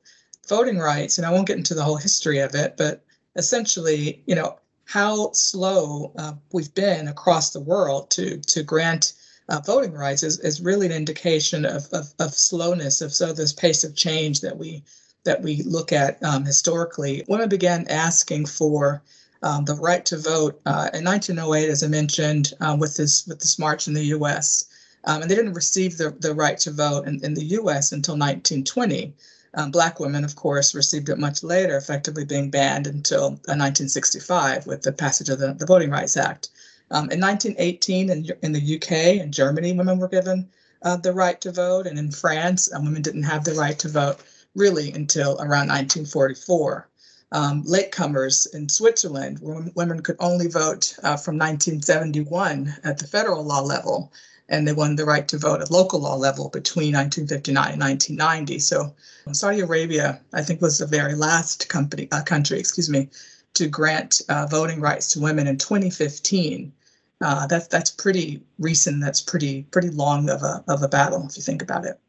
voting 0.47 0.77
rights, 0.77 1.17
and 1.17 1.27
I 1.27 1.31
won't 1.31 1.47
get 1.47 1.57
into 1.57 1.73
the 1.73 1.83
whole 1.83 1.97
history 1.97 2.39
of 2.39 2.55
it, 2.55 2.77
but 2.77 3.03
essentially, 3.35 4.23
you 4.25 4.35
know, 4.35 4.59
how 4.85 5.31
slow 5.33 6.13
uh, 6.17 6.33
we've 6.53 6.73
been 6.73 7.09
across 7.09 7.51
the 7.51 7.59
world 7.59 8.09
to 8.11 8.37
to 8.37 8.63
grant 8.63 9.13
uh, 9.49 9.59
voting 9.65 9.93
rights 9.93 10.23
is, 10.23 10.39
is 10.39 10.61
really 10.61 10.85
an 10.85 10.91
indication 10.91 11.65
of, 11.65 11.87
of, 11.93 12.13
of 12.19 12.33
slowness 12.33 13.01
of 13.01 13.13
so 13.13 13.33
this 13.33 13.53
pace 13.53 13.83
of 13.83 13.95
change 13.95 14.41
that 14.41 14.57
we 14.57 14.83
that 15.23 15.41
we 15.41 15.61
look 15.63 15.91
at 15.91 16.23
um, 16.23 16.45
historically, 16.45 17.23
women 17.27 17.49
began 17.49 17.85
asking 17.89 18.45
for 18.45 19.03
um, 19.43 19.65
the 19.65 19.75
right 19.75 20.05
to 20.05 20.17
vote 20.17 20.59
uh, 20.65 20.89
in 20.93 21.03
1908, 21.03 21.69
as 21.69 21.83
I 21.83 21.87
mentioned, 21.87 22.53
uh, 22.61 22.77
with 22.79 22.95
this 22.95 23.27
with 23.27 23.39
this 23.39 23.59
march 23.59 23.87
in 23.87 23.93
the 23.93 24.05
U.S. 24.05 24.65
Um, 25.07 25.21
and 25.21 25.31
they 25.31 25.35
didn't 25.35 25.53
receive 25.53 25.97
the, 25.97 26.11
the 26.19 26.35
right 26.35 26.57
to 26.59 26.71
vote 26.71 27.07
in, 27.07 27.23
in 27.23 27.33
the 27.33 27.45
U.S. 27.45 27.93
until 27.93 28.15
1920. 28.15 29.13
Um, 29.53 29.71
black 29.71 30.01
women, 30.01 30.25
of 30.25 30.35
course, 30.35 30.75
received 30.75 31.07
it 31.07 31.17
much 31.17 31.43
later, 31.43 31.77
effectively 31.77 32.25
being 32.25 32.51
banned 32.51 32.87
until 32.87 33.25
uh, 33.27 33.55
1965 33.55 34.67
with 34.67 34.81
the 34.81 34.91
passage 34.91 35.29
of 35.29 35.39
the, 35.39 35.53
the 35.53 35.65
Voting 35.65 35.89
Rights 35.91 36.17
Act. 36.17 36.49
Um, 36.91 37.09
in 37.09 37.21
1918, 37.21 38.09
in, 38.09 38.27
in 38.43 38.51
the 38.51 38.75
UK 38.75 39.21
and 39.21 39.33
Germany, 39.33 39.71
women 39.71 39.97
were 39.97 40.09
given 40.09 40.49
uh, 40.83 40.97
the 40.97 41.13
right 41.13 41.39
to 41.39 41.53
vote, 41.53 41.87
and 41.87 41.97
in 41.97 42.11
France, 42.11 42.69
uh, 42.73 42.79
women 42.81 43.01
didn't 43.01 43.23
have 43.23 43.45
the 43.45 43.53
right 43.53 43.79
to 43.79 43.87
vote 43.87 44.19
really 44.55 44.91
until 44.91 45.37
around 45.39 45.69
1944. 45.69 46.89
Um, 47.31 47.63
latecomers 47.63 48.53
in 48.53 48.67
Switzerland, 48.67 49.39
women 49.41 50.01
could 50.01 50.17
only 50.19 50.47
vote 50.47 50.95
uh, 51.03 51.17
from 51.17 51.35
1971 51.35 52.75
at 52.83 52.97
the 52.97 53.07
federal 53.07 53.43
law 53.43 53.61
level, 53.61 54.11
and 54.49 54.67
they 54.67 54.73
won 54.73 54.95
the 54.95 55.05
right 55.05 55.27
to 55.27 55.37
vote 55.37 55.61
at 55.61 55.71
local 55.71 55.99
law 55.99 56.15
level 56.15 56.49
between 56.49 56.93
1959 56.93 57.73
and 57.73 57.81
1990. 57.81 58.59
So 58.59 58.95
Saudi 59.33 59.59
Arabia, 59.59 60.21
I 60.33 60.41
think, 60.41 60.61
was 60.61 60.77
the 60.77 60.85
very 60.85 61.15
last 61.15 61.69
company, 61.69 62.07
uh, 62.11 62.23
country, 62.23 62.59
excuse 62.59 62.89
me, 62.89 63.09
to 63.55 63.67
grant 63.67 64.21
uh, 64.29 64.47
voting 64.49 64.79
rights 64.79 65.11
to 65.13 65.19
women 65.19 65.47
in 65.47 65.57
2015. 65.57 66.71
Uh, 67.19 67.47
that's 67.47 67.67
that's 67.67 67.89
pretty 67.89 68.43
recent. 68.59 69.01
That's 69.01 69.21
pretty 69.21 69.63
pretty 69.71 69.89
long 69.89 70.29
of 70.29 70.43
a 70.43 70.63
of 70.67 70.83
a 70.83 70.87
battle 70.87 71.25
if 71.27 71.35
you 71.35 71.43
think 71.43 71.61
about 71.61 71.85
it. 71.85 71.99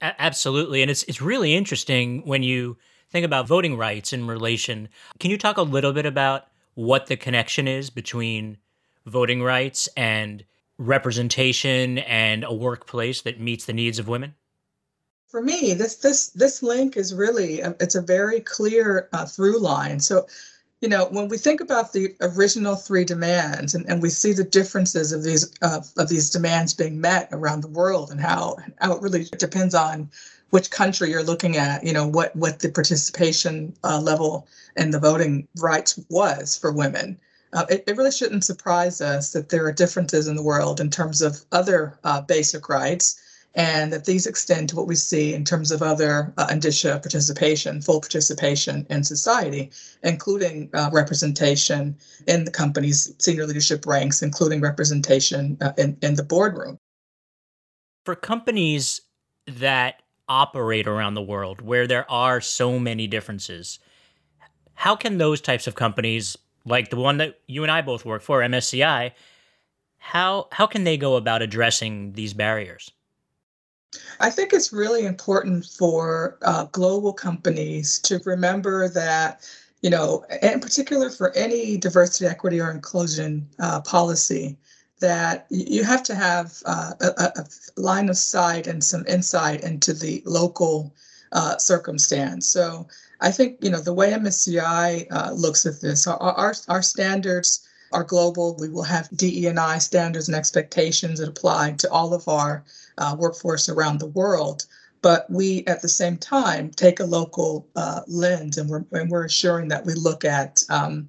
A- 0.00 0.20
absolutely, 0.22 0.82
and 0.82 0.90
it's 0.90 1.02
it's 1.04 1.20
really 1.20 1.54
interesting 1.54 2.22
when 2.24 2.42
you 2.42 2.76
think 3.10 3.26
about 3.26 3.48
voting 3.48 3.76
rights 3.76 4.12
in 4.12 4.26
relation. 4.26 4.88
Can 5.18 5.30
you 5.30 5.38
talk 5.38 5.56
a 5.56 5.62
little 5.62 5.92
bit 5.92 6.06
about 6.06 6.46
what 6.74 7.06
the 7.06 7.16
connection 7.16 7.66
is 7.66 7.90
between 7.90 8.58
voting 9.04 9.42
rights 9.42 9.88
and 9.96 10.44
representation 10.78 11.98
and 11.98 12.44
a 12.44 12.52
workplace 12.52 13.22
that 13.22 13.40
meets 13.40 13.64
the 13.64 13.72
needs 13.72 13.98
of 13.98 14.08
women? 14.08 14.34
For 15.28 15.42
me, 15.42 15.74
this 15.74 15.96
this 15.96 16.28
this 16.28 16.62
link 16.62 16.96
is 16.96 17.12
really 17.14 17.60
a, 17.60 17.74
it's 17.80 17.96
a 17.96 18.02
very 18.02 18.40
clear 18.40 19.08
uh, 19.12 19.26
through 19.26 19.58
line. 19.58 19.98
So, 19.98 20.26
you 20.80 20.88
know, 20.88 21.06
when 21.06 21.28
we 21.28 21.38
think 21.38 21.60
about 21.60 21.92
the 21.92 22.14
original 22.20 22.76
three 22.76 23.04
demands, 23.04 23.74
and, 23.74 23.84
and 23.88 24.00
we 24.00 24.10
see 24.10 24.32
the 24.32 24.44
differences 24.44 25.12
of 25.12 25.24
these 25.24 25.52
uh, 25.62 25.80
of 25.96 26.08
these 26.08 26.30
demands 26.30 26.74
being 26.74 27.00
met 27.00 27.28
around 27.32 27.62
the 27.62 27.68
world, 27.68 28.10
and 28.10 28.20
how 28.20 28.56
how 28.80 28.92
it 28.92 29.02
really 29.02 29.24
depends 29.38 29.74
on 29.74 30.08
which 30.50 30.70
country 30.70 31.10
you're 31.10 31.24
looking 31.24 31.56
at, 31.56 31.82
you 31.82 31.92
know, 31.92 32.06
what 32.06 32.34
what 32.36 32.60
the 32.60 32.68
participation 32.68 33.74
uh, 33.82 34.00
level 34.00 34.46
and 34.76 34.94
the 34.94 35.00
voting 35.00 35.48
rights 35.60 35.98
was 36.10 36.56
for 36.56 36.70
women. 36.70 37.18
Uh, 37.54 37.64
it, 37.70 37.84
it, 37.86 37.96
really 37.96 38.10
shouldn't 38.10 38.44
surprise 38.44 39.00
us 39.00 39.32
that 39.32 39.48
there 39.48 39.64
are 39.64 39.72
differences 39.72 40.26
in 40.26 40.34
the 40.34 40.42
world 40.42 40.80
in 40.80 40.90
terms 40.90 41.22
of 41.22 41.44
other 41.52 41.96
uh, 42.02 42.20
basic 42.20 42.68
rights, 42.68 43.20
and 43.54 43.92
that 43.92 44.04
these 44.04 44.26
extend 44.26 44.68
to 44.68 44.76
what 44.76 44.88
we 44.88 44.96
see 44.96 45.32
in 45.32 45.44
terms 45.44 45.70
of 45.70 45.80
other 45.80 46.34
uh, 46.36 46.48
indicia 46.50 46.98
participation, 47.00 47.80
full 47.80 48.00
participation 48.00 48.84
in 48.90 49.04
society, 49.04 49.70
including 50.02 50.68
uh, 50.74 50.90
representation 50.92 51.96
in 52.26 52.44
the 52.44 52.50
company's 52.50 53.14
senior 53.18 53.46
leadership 53.46 53.86
ranks, 53.86 54.20
including 54.20 54.60
representation 54.60 55.56
uh, 55.60 55.72
in, 55.78 55.96
in 56.02 56.16
the 56.16 56.24
boardroom. 56.24 56.76
For 58.04 58.16
companies 58.16 59.00
that 59.46 60.02
operate 60.28 60.86
around 60.86 61.14
the 61.14 61.22
world 61.22 61.60
where 61.60 61.86
there 61.86 62.10
are 62.10 62.40
so 62.40 62.78
many 62.78 63.06
differences. 63.06 63.78
How 64.74 64.96
can 64.96 65.18
those 65.18 65.40
types 65.40 65.66
of 65.66 65.74
companies, 65.74 66.36
like 66.66 66.90
the 66.90 66.96
one 66.96 67.18
that 67.18 67.40
you 67.46 67.62
and 67.62 67.70
I 67.70 67.82
both 67.82 68.04
work 68.04 68.22
for, 68.22 68.40
MSCI, 68.40 69.12
how 69.98 70.48
how 70.52 70.66
can 70.66 70.84
they 70.84 70.96
go 70.96 71.16
about 71.16 71.42
addressing 71.42 72.12
these 72.12 72.34
barriers? 72.34 72.90
I 74.20 74.30
think 74.30 74.52
it's 74.52 74.72
really 74.72 75.06
important 75.06 75.64
for 75.64 76.38
uh, 76.42 76.64
global 76.72 77.12
companies 77.12 77.98
to 78.00 78.20
remember 78.24 78.88
that, 78.88 79.48
you 79.82 79.90
know, 79.90 80.24
in 80.42 80.60
particular 80.60 81.10
for 81.10 81.32
any 81.36 81.76
diversity, 81.76 82.26
equity, 82.26 82.60
or 82.60 82.70
inclusion 82.70 83.48
uh, 83.60 83.80
policy, 83.82 84.58
that 85.00 85.46
you 85.50 85.84
have 85.84 86.02
to 86.04 86.14
have 86.14 86.62
uh, 86.66 86.92
a, 87.00 87.06
a, 87.36 87.44
line 87.76 88.08
of 88.08 88.16
sight 88.16 88.66
and 88.66 88.82
some 88.82 89.04
insight 89.06 89.62
into 89.62 89.92
the 89.92 90.22
local 90.24 90.94
uh, 91.32 91.56
circumstance. 91.58 92.48
So 92.48 92.86
I 93.20 93.30
think 93.30 93.58
you 93.62 93.70
know 93.70 93.80
the 93.80 93.94
way 93.94 94.12
MSCI 94.12 95.06
uh, 95.10 95.32
looks 95.32 95.66
at 95.66 95.80
this, 95.80 96.06
our, 96.06 96.18
our, 96.18 96.54
our 96.68 96.82
standards 96.82 97.66
are 97.92 98.04
global. 98.04 98.56
We 98.58 98.68
will 98.68 98.82
have 98.82 99.08
DE&I 99.16 99.78
standards 99.78 100.28
and 100.28 100.36
expectations 100.36 101.20
that 101.20 101.28
apply 101.28 101.72
to 101.78 101.90
all 101.90 102.12
of 102.12 102.26
our 102.28 102.64
uh, 102.98 103.16
workforce 103.18 103.68
around 103.68 104.00
the 104.00 104.06
world. 104.06 104.66
But 105.00 105.30
we, 105.30 105.64
at 105.66 105.82
the 105.82 105.88
same 105.88 106.16
time, 106.16 106.70
take 106.70 106.98
a 106.98 107.04
local 107.04 107.68
uh, 107.76 108.00
lens, 108.06 108.58
and 108.58 108.68
we're 108.68 108.84
and 108.92 109.10
we're 109.10 109.26
assuring 109.26 109.68
that 109.68 109.84
we 109.84 109.94
look 109.94 110.24
at 110.24 110.62
um, 110.70 111.08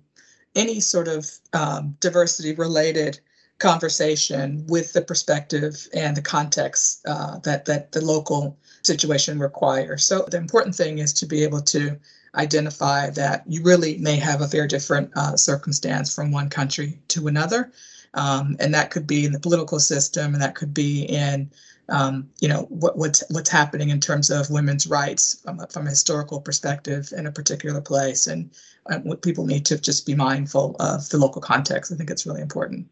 any 0.54 0.80
sort 0.80 1.08
of 1.08 1.30
um, 1.54 1.96
diversity-related 2.00 3.20
conversation 3.58 4.66
with 4.68 4.92
the 4.94 5.02
perspective 5.02 5.88
and 5.94 6.16
the 6.16 6.22
context 6.22 7.06
uh, 7.08 7.40
that 7.40 7.66
that 7.66 7.94
the 7.94 8.02
local 8.02 8.58
situation 8.86 9.40
require. 9.40 9.98
So 9.98 10.26
the 10.30 10.38
important 10.38 10.76
thing 10.76 11.00
is 11.00 11.14
to 11.14 11.26
be 11.26 11.44
able 11.44 11.62
to 11.62 11.98
identify 12.36 13.10
that 13.12 13.44
you 13.48 13.64
really 13.64 13.98
may 13.98 14.18
have 14.18 14.42
a 14.42 14.48
very 14.48 14.68
different 14.68 15.12
uh, 15.16 15.38
circumstance 15.38 16.14
from 16.14 16.32
one 16.32 16.50
country 16.50 17.00
to 17.10 17.28
another, 17.28 17.72
um, 18.14 18.56
and 18.60 18.74
that 18.74 18.92
could 18.92 19.08
be 19.08 19.26
in 19.26 19.32
the 19.32 19.40
political 19.40 19.80
system, 19.80 20.34
and 20.34 20.42
that 20.42 20.56
could 20.56 20.74
be 20.74 21.04
in 21.04 21.50
um, 21.88 22.28
you 22.40 22.48
know 22.48 22.64
what, 22.70 22.98
what's 22.98 23.24
what's 23.30 23.50
happening 23.50 23.90
in 23.90 24.00
terms 24.00 24.32
of 24.32 24.50
women's 24.50 24.88
rights 24.88 25.40
from, 25.44 25.60
from 25.70 25.86
a 25.86 25.92
historical 25.92 26.42
perspective 26.42 27.14
in 27.16 27.28
a 27.28 27.32
particular 27.32 27.82
place, 27.82 28.28
and 28.28 28.50
uh, 28.88 29.00
what 29.00 29.22
people 29.22 29.46
need 29.46 29.66
to 29.68 29.80
just 29.80 30.06
be 30.06 30.16
mindful 30.16 30.76
of 30.80 31.08
the 31.10 31.18
local 31.18 31.42
context. 31.42 31.92
I 31.92 31.96
think 31.96 32.10
it's 32.10 32.26
really 32.26 32.42
important 32.42 32.88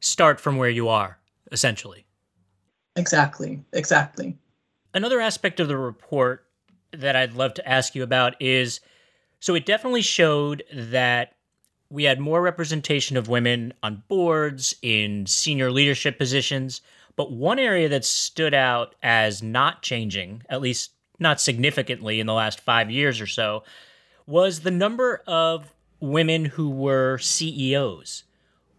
start 0.00 0.40
from 0.40 0.56
where 0.56 0.70
you 0.70 0.88
are, 0.88 1.18
essentially. 1.52 2.06
Exactly, 2.96 3.62
exactly. 3.72 4.36
Another 4.94 5.20
aspect 5.20 5.60
of 5.60 5.68
the 5.68 5.76
report 5.76 6.46
that 6.92 7.16
I'd 7.16 7.34
love 7.34 7.54
to 7.54 7.68
ask 7.68 7.94
you 7.94 8.02
about 8.02 8.40
is 8.40 8.80
so 9.40 9.54
it 9.54 9.66
definitely 9.66 10.02
showed 10.02 10.64
that 10.72 11.34
we 11.90 12.04
had 12.04 12.20
more 12.20 12.42
representation 12.42 13.16
of 13.16 13.28
women 13.28 13.72
on 13.82 14.02
boards, 14.08 14.74
in 14.82 15.26
senior 15.26 15.70
leadership 15.70 16.18
positions, 16.18 16.80
but 17.16 17.32
one 17.32 17.58
area 17.58 17.88
that 17.88 18.04
stood 18.04 18.54
out 18.54 18.94
as 19.02 19.42
not 19.42 19.82
changing, 19.82 20.42
at 20.48 20.60
least 20.60 20.90
not 21.18 21.40
significantly 21.40 22.20
in 22.20 22.26
the 22.26 22.34
last 22.34 22.60
five 22.60 22.90
years 22.90 23.20
or 23.20 23.26
so, 23.26 23.64
was 24.26 24.60
the 24.60 24.70
number 24.70 25.22
of 25.26 25.72
women 26.00 26.44
who 26.44 26.68
were 26.68 27.18
CEOs. 27.18 28.24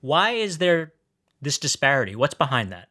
Why 0.02 0.32
is 0.32 0.60
there 0.60 0.94
this 1.42 1.58
disparity? 1.58 2.16
What's 2.16 2.36
behind 2.36 2.72
that? 2.72 2.89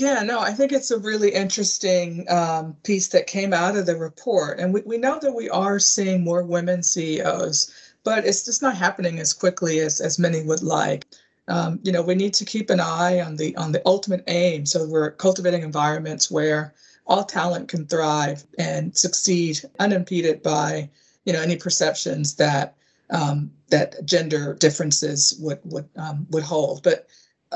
Yeah, 0.00 0.22
no, 0.22 0.40
I 0.40 0.52
think 0.54 0.72
it's 0.72 0.90
a 0.90 0.98
really 0.98 1.28
interesting 1.28 2.24
um, 2.30 2.74
piece 2.84 3.08
that 3.08 3.26
came 3.26 3.52
out 3.52 3.76
of 3.76 3.84
the 3.84 3.96
report. 3.96 4.58
And 4.58 4.72
we, 4.72 4.80
we 4.86 4.96
know 4.96 5.18
that 5.20 5.34
we 5.34 5.50
are 5.50 5.78
seeing 5.78 6.24
more 6.24 6.42
women 6.42 6.82
CEOs, 6.82 7.70
but 8.02 8.24
it's 8.24 8.42
just 8.42 8.62
not 8.62 8.74
happening 8.74 9.18
as 9.18 9.34
quickly 9.34 9.80
as, 9.80 10.00
as 10.00 10.18
many 10.18 10.40
would 10.40 10.62
like. 10.62 11.04
Um, 11.48 11.80
you 11.82 11.92
know, 11.92 12.00
we 12.00 12.14
need 12.14 12.32
to 12.32 12.46
keep 12.46 12.70
an 12.70 12.80
eye 12.80 13.20
on 13.20 13.36
the 13.36 13.54
on 13.56 13.72
the 13.72 13.82
ultimate 13.84 14.24
aim. 14.26 14.64
So 14.64 14.86
we're 14.86 15.10
cultivating 15.10 15.64
environments 15.64 16.30
where 16.30 16.72
all 17.06 17.24
talent 17.24 17.68
can 17.68 17.86
thrive 17.86 18.44
and 18.56 18.96
succeed 18.96 19.60
unimpeded 19.80 20.42
by, 20.42 20.88
you 21.26 21.34
know, 21.34 21.42
any 21.42 21.56
perceptions 21.56 22.36
that 22.36 22.74
um, 23.10 23.50
that 23.68 24.02
gender 24.06 24.54
differences 24.54 25.36
would 25.40 25.58
would 25.64 25.90
um, 25.96 26.26
would 26.30 26.44
hold. 26.44 26.82
But 26.84 27.06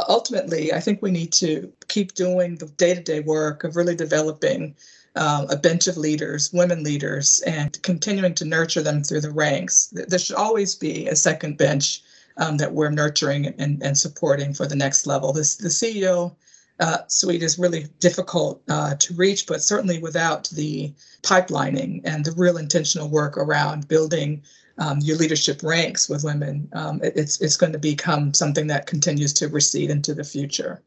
ultimately, 0.08 0.72
I 0.72 0.80
think 0.80 1.00
we 1.00 1.10
need 1.10 1.32
to 1.34 1.72
keep 1.88 2.14
doing 2.14 2.56
the 2.56 2.66
day 2.66 2.94
to 2.94 3.02
day 3.02 3.20
work 3.20 3.64
of 3.64 3.76
really 3.76 3.94
developing 3.94 4.74
um, 5.16 5.46
a 5.48 5.56
bench 5.56 5.86
of 5.86 5.96
leaders, 5.96 6.52
women 6.52 6.82
leaders, 6.82 7.40
and 7.46 7.80
continuing 7.82 8.34
to 8.34 8.44
nurture 8.44 8.82
them 8.82 9.04
through 9.04 9.20
the 9.20 9.30
ranks. 9.30 9.88
There 9.92 10.18
should 10.18 10.36
always 10.36 10.74
be 10.74 11.06
a 11.06 11.16
second 11.16 11.56
bench 11.56 12.02
um, 12.36 12.56
that 12.56 12.72
we're 12.72 12.90
nurturing 12.90 13.46
and, 13.46 13.82
and 13.82 13.96
supporting 13.96 14.54
for 14.54 14.66
the 14.66 14.76
next 14.76 15.06
level. 15.06 15.32
This 15.32 15.56
the 15.56 15.68
CEO 15.68 16.34
uh, 16.80 16.98
suite 17.06 17.42
is 17.42 17.58
really 17.58 17.86
difficult 18.00 18.60
uh, 18.68 18.96
to 18.96 19.14
reach, 19.14 19.46
but 19.46 19.62
certainly 19.62 19.98
without 19.98 20.48
the 20.50 20.92
pipelining 21.22 22.00
and 22.04 22.24
the 22.24 22.32
real 22.32 22.56
intentional 22.56 23.08
work 23.08 23.36
around 23.36 23.86
building 23.86 24.42
um, 24.78 24.98
your 25.00 25.16
leadership 25.16 25.62
ranks 25.62 26.08
with 26.08 26.24
women, 26.24 26.68
um, 26.72 27.00
it, 27.02 27.14
it's 27.16 27.40
it's 27.40 27.56
going 27.56 27.72
to 27.72 27.78
become 27.78 28.34
something 28.34 28.66
that 28.68 28.86
continues 28.86 29.32
to 29.34 29.48
recede 29.48 29.90
into 29.90 30.14
the 30.14 30.24
future. 30.24 30.82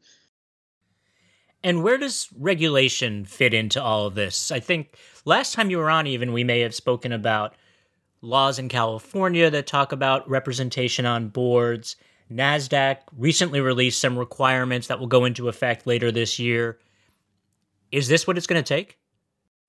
And 1.64 1.82
where 1.82 1.98
does 1.98 2.28
regulation 2.38 3.24
fit 3.24 3.52
into 3.52 3.82
all 3.82 4.06
of 4.06 4.14
this? 4.14 4.52
I 4.52 4.60
think 4.60 4.96
last 5.24 5.54
time 5.54 5.70
you 5.70 5.78
were 5.78 5.90
on, 5.90 6.06
even 6.06 6.32
we 6.32 6.44
may 6.44 6.60
have 6.60 6.74
spoken 6.74 7.12
about 7.12 7.54
laws 8.20 8.58
in 8.58 8.68
California 8.68 9.50
that 9.50 9.66
talk 9.66 9.92
about 9.92 10.28
representation 10.28 11.04
on 11.04 11.28
boards. 11.28 11.96
NASDAQ 12.30 12.98
recently 13.16 13.60
released 13.60 14.00
some 14.00 14.18
requirements 14.18 14.86
that 14.86 15.00
will 15.00 15.06
go 15.06 15.24
into 15.24 15.48
effect 15.48 15.86
later 15.86 16.12
this 16.12 16.38
year. 16.38 16.78
Is 17.90 18.06
this 18.08 18.26
what 18.26 18.36
it's 18.36 18.46
going 18.46 18.62
to 18.62 18.74
take? 18.74 18.98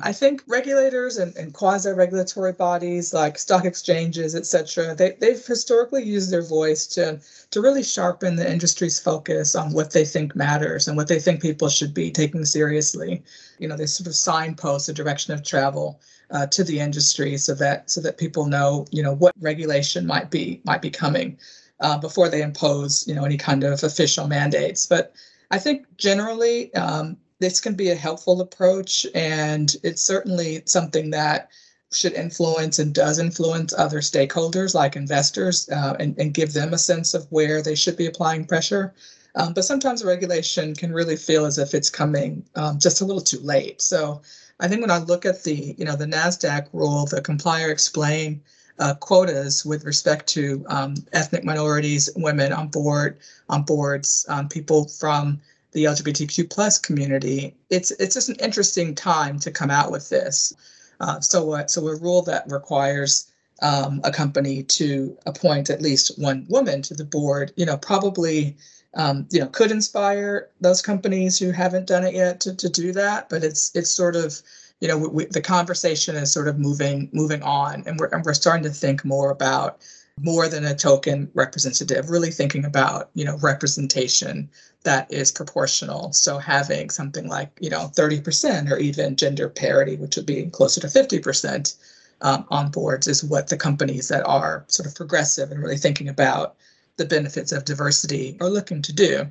I 0.02 0.14
think 0.14 0.44
regulators 0.48 1.18
and, 1.18 1.36
and 1.36 1.54
quasi-regulatory 1.54 2.54
bodies 2.54 3.14
like 3.14 3.38
stock 3.38 3.66
exchanges, 3.66 4.34
et 4.34 4.46
cetera, 4.46 4.96
they, 4.96 5.18
they've 5.20 5.46
historically 5.46 6.04
used 6.04 6.32
their 6.32 6.42
voice 6.42 6.88
to, 6.88 7.20
to 7.52 7.62
really 7.62 7.84
sharpen 7.84 8.38
the 8.38 8.50
industry's 8.50 8.98
focus 8.98 9.56
on 9.56 9.74
what 9.74 9.92
they 9.92 10.06
think 10.06 10.38
matters 10.38 10.88
and 10.88 10.96
what 10.96 11.10
they 11.10 11.20
think 11.20 11.42
people 11.42 11.68
should 11.68 11.94
be 11.94 12.12
taking 12.12 12.46
seriously. 12.46 13.22
You 13.58 13.68
know, 13.68 13.76
they 13.76 13.88
sort 13.88 14.08
of 14.08 14.16
signpost 14.16 14.88
the 14.88 14.94
direction 14.94 15.34
of 15.34 15.44
travel 15.44 16.00
uh, 16.32 16.48
to 16.48 16.64
the 16.64 16.80
industry 16.80 17.36
so 17.36 17.54
that 17.56 17.90
so 17.90 18.00
that 18.00 18.18
people 18.18 18.46
know, 18.46 18.86
you 18.92 19.04
know, 19.04 19.16
what 19.16 19.34
regulation 19.42 20.08
might 20.08 20.32
be 20.32 20.62
might 20.64 20.82
be 20.82 20.90
coming 20.90 21.38
uh, 21.82 21.98
before 21.98 22.30
they 22.30 22.42
impose, 22.42 23.06
you 23.06 23.16
know, 23.16 23.26
any 23.26 23.38
kind 23.38 23.66
of 23.66 23.84
official 23.84 24.28
mandates. 24.28 24.86
But 24.86 25.14
I 25.52 25.60
think 25.60 25.88
generally, 25.98 26.74
um, 26.76 27.18
this 27.40 27.60
can 27.60 27.74
be 27.74 27.90
a 27.90 27.96
helpful 27.96 28.42
approach, 28.42 29.06
and 29.16 29.76
it's 29.84 30.02
certainly 30.02 30.62
something 30.66 31.10
that 31.12 31.50
should 31.92 32.14
influence 32.14 32.78
and 32.80 32.94
does 32.94 33.18
influence 33.18 33.74
other 33.74 34.00
stakeholders 34.00 34.76
like 34.76 34.96
investors 34.96 35.68
uh, 35.70 35.96
and, 36.00 36.18
and, 36.20 36.36
give 36.36 36.54
them 36.54 36.72
a 36.72 36.78
sense 36.78 37.16
of 37.16 37.26
where 37.32 37.64
they 37.64 37.74
should 37.74 37.98
be 37.98 38.06
applying 38.06 38.46
pressure. 38.46 38.94
Um, 39.36 39.54
but 39.54 39.66
sometimes 39.66 40.04
regulation 40.04 40.76
can 40.76 40.94
really 40.94 41.16
feel 41.16 41.46
as 41.46 41.58
if 41.58 41.74
it's 41.74 41.90
coming 41.90 42.46
um, 42.56 42.78
just 42.78 43.02
a 43.02 43.06
little 43.06 43.22
too 43.22 43.40
late. 43.40 43.82
So 43.82 44.22
I 44.60 44.68
think 44.68 44.82
when 44.82 44.92
I 44.92 45.00
look 45.00 45.26
at 45.26 45.44
the, 45.44 45.76
you 45.78 45.86
know, 45.86 45.96
the 45.96 46.06
NASDAQ 46.06 46.68
rule, 46.74 47.06
the 47.06 47.22
comply 47.22 47.64
or 47.64 47.72
explain 47.72 48.42
uh, 48.80 48.94
quotas 48.96 49.66
with 49.66 49.84
respect 49.84 50.28
to 50.28 50.66
um, 50.70 50.96
ethnic 51.14 51.44
minorities, 51.44 52.10
women 52.16 52.54
on 52.54 52.68
board, 52.68 53.18
on 53.50 53.64
boards, 53.64 54.26
um, 54.30 54.48
people 54.48 54.88
from 54.88 55.40
the 55.72 55.86
LGBTQ 55.86 56.50
plus 56.50 56.78
community, 56.78 57.56
it's 57.70 57.92
it's 57.92 58.16
just 58.16 58.30
an 58.30 58.38
interesting 58.40 58.96
time 58.96 59.40
to 59.40 59.52
come 59.52 59.70
out 59.70 59.92
with 59.92 60.10
this. 60.10 60.54
Uh, 61.00 61.20
so, 61.20 61.54
uh, 61.54 61.68
so 61.68 61.88
a 61.88 61.96
rule 61.96 62.22
that 62.24 62.44
requires 62.50 63.32
um, 63.62 64.02
a 64.04 64.12
company 64.12 64.64
to 64.64 65.18
appoint 65.26 65.70
at 65.70 65.82
least 65.82 66.18
one 66.18 66.46
woman 66.50 66.82
to 66.84 66.94
the 66.94 67.06
board, 67.06 67.52
you 67.56 67.66
know, 67.66 67.78
probably, 67.78 68.56
um, 68.96 69.28
you 69.32 69.40
know, 69.40 69.48
could 69.48 69.72
inspire 69.72 70.50
those 70.62 70.82
companies 70.82 71.38
who 71.38 71.52
haven't 71.52 71.88
done 71.88 72.06
it 72.06 72.16
yet 72.16 72.40
to, 72.42 72.56
to 72.56 72.70
do 72.70 72.92
that. 72.94 73.30
But 73.30 73.44
it's 73.44 73.72
it's 73.76 73.92
sort 73.92 74.16
of, 74.16 74.42
you 74.82 74.88
know, 74.88 74.98
we, 74.98 75.26
the 75.26 75.42
conversation 75.42 76.16
is 76.16 76.32
sort 76.32 76.48
of 76.48 76.60
moving 76.60 77.10
moving 77.14 77.44
on, 77.44 77.84
and 77.86 78.00
we're 78.00 78.08
and 78.08 78.24
we're 78.26 78.34
starting 78.34 78.64
to 78.64 78.70
think 78.70 79.06
more 79.06 79.32
about 79.32 79.80
more 80.22 80.48
than 80.48 80.66
a 80.66 80.76
token 80.76 81.30
representative, 81.34 82.10
really 82.10 82.32
thinking 82.32 82.66
about, 82.66 83.10
you 83.14 83.26
know, 83.26 83.38
representation 83.38 84.50
that 84.84 85.12
is 85.12 85.32
proportional. 85.32 86.14
So 86.14 86.38
having 86.38 86.90
something 86.90 87.28
like, 87.28 87.52
you 87.60 87.70
know, 87.70 87.92
30% 87.96 88.72
or 88.72 88.78
even 88.78 89.16
gender 89.16 89.50
parity, 89.50 89.98
which 89.98 90.16
would 90.16 90.26
be 90.26 90.46
closer 90.46 90.82
to 90.82 90.88
50% 90.88 91.76
um, 92.22 92.46
on 92.50 92.72
boards, 92.72 93.08
is 93.08 93.24
what 93.24 93.48
the 93.48 93.58
companies 93.58 94.08
that 94.08 94.26
are 94.26 94.66
sort 94.68 94.88
of 94.88 94.96
progressive 94.96 95.52
and 95.52 95.62
really 95.62 95.78
thinking 95.78 96.10
about 96.10 96.56
the 96.98 97.06
benefits 97.06 97.52
of 97.52 97.66
diversity 97.66 98.38
are 98.42 98.50
looking 98.50 98.82
to 98.82 98.94
do. 98.94 99.28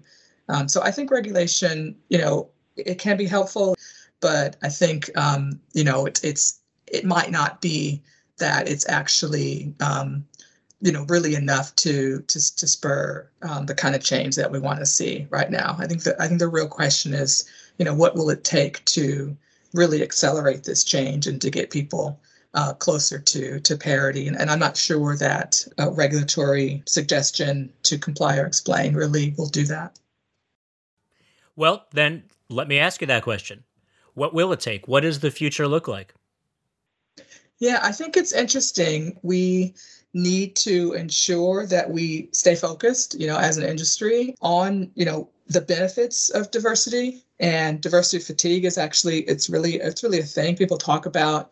Um, 0.48 0.68
so 0.68 0.82
I 0.82 0.90
think 0.90 1.10
regulation, 1.10 1.96
you 2.08 2.18
know, 2.18 2.48
it 2.76 2.98
can 2.98 3.16
be 3.16 3.26
helpful, 3.26 3.76
but 4.20 4.56
I 4.62 4.68
think, 4.68 5.10
um, 5.16 5.60
you 5.72 5.84
know, 5.84 6.06
it, 6.06 6.20
it's 6.22 6.60
it 6.86 7.04
might 7.04 7.30
not 7.30 7.60
be 7.60 8.02
that 8.38 8.68
it's 8.68 8.88
actually 8.88 9.74
um, 9.80 10.24
you 10.80 10.92
know 10.92 11.04
really 11.08 11.34
enough 11.34 11.74
to 11.76 12.20
to 12.22 12.56
to 12.56 12.66
spur 12.66 13.28
um, 13.42 13.66
the 13.66 13.74
kind 13.74 13.94
of 13.94 14.02
change 14.02 14.36
that 14.36 14.50
we 14.50 14.58
want 14.58 14.78
to 14.78 14.86
see 14.86 15.26
right 15.30 15.50
now. 15.50 15.76
I 15.78 15.86
think 15.86 16.02
that 16.04 16.20
I 16.20 16.28
think 16.28 16.40
the 16.40 16.48
real 16.48 16.68
question 16.68 17.14
is 17.14 17.48
you 17.78 17.84
know 17.84 17.94
what 17.94 18.14
will 18.14 18.30
it 18.30 18.44
take 18.44 18.84
to 18.86 19.36
really 19.74 20.02
accelerate 20.02 20.64
this 20.64 20.84
change 20.84 21.26
and 21.26 21.40
to 21.42 21.50
get 21.50 21.70
people 21.70 22.20
uh, 22.54 22.72
closer 22.74 23.18
to 23.18 23.60
to 23.60 23.76
parity. 23.76 24.26
And, 24.26 24.36
and, 24.36 24.50
I'm 24.50 24.58
not 24.58 24.76
sure 24.76 25.16
that 25.16 25.66
a 25.76 25.90
regulatory 25.90 26.82
suggestion 26.86 27.72
to 27.82 27.98
comply 27.98 28.38
or 28.38 28.46
explain 28.46 28.94
really 28.94 29.34
will 29.36 29.48
do 29.48 29.64
that. 29.64 29.98
Well, 31.56 31.86
then 31.92 32.24
let 32.48 32.68
me 32.68 32.78
ask 32.78 33.00
you 33.00 33.06
that 33.08 33.22
question. 33.22 33.64
What 34.14 34.32
will 34.32 34.52
it 34.52 34.60
take? 34.60 34.88
What 34.88 35.00
does 35.00 35.20
the 35.20 35.30
future 35.30 35.68
look 35.68 35.86
like? 35.86 36.14
Yeah, 37.58 37.80
I 37.82 37.92
think 37.92 38.16
it's 38.16 38.32
interesting. 38.32 39.18
We 39.22 39.74
need 40.22 40.56
to 40.56 40.92
ensure 40.92 41.66
that 41.66 41.90
we 41.90 42.28
stay 42.32 42.54
focused, 42.54 43.18
you 43.18 43.26
know, 43.26 43.38
as 43.38 43.56
an 43.56 43.64
industry 43.64 44.34
on, 44.40 44.90
you 44.94 45.04
know, 45.04 45.28
the 45.46 45.60
benefits 45.60 46.28
of 46.30 46.50
diversity. 46.50 47.24
And 47.40 47.80
diversity 47.80 48.22
fatigue 48.22 48.64
is 48.64 48.78
actually 48.78 49.20
it's 49.20 49.48
really 49.48 49.76
it's 49.76 50.02
really 50.02 50.18
a 50.18 50.24
thing. 50.24 50.56
People 50.56 50.76
talk 50.76 51.06
about 51.06 51.50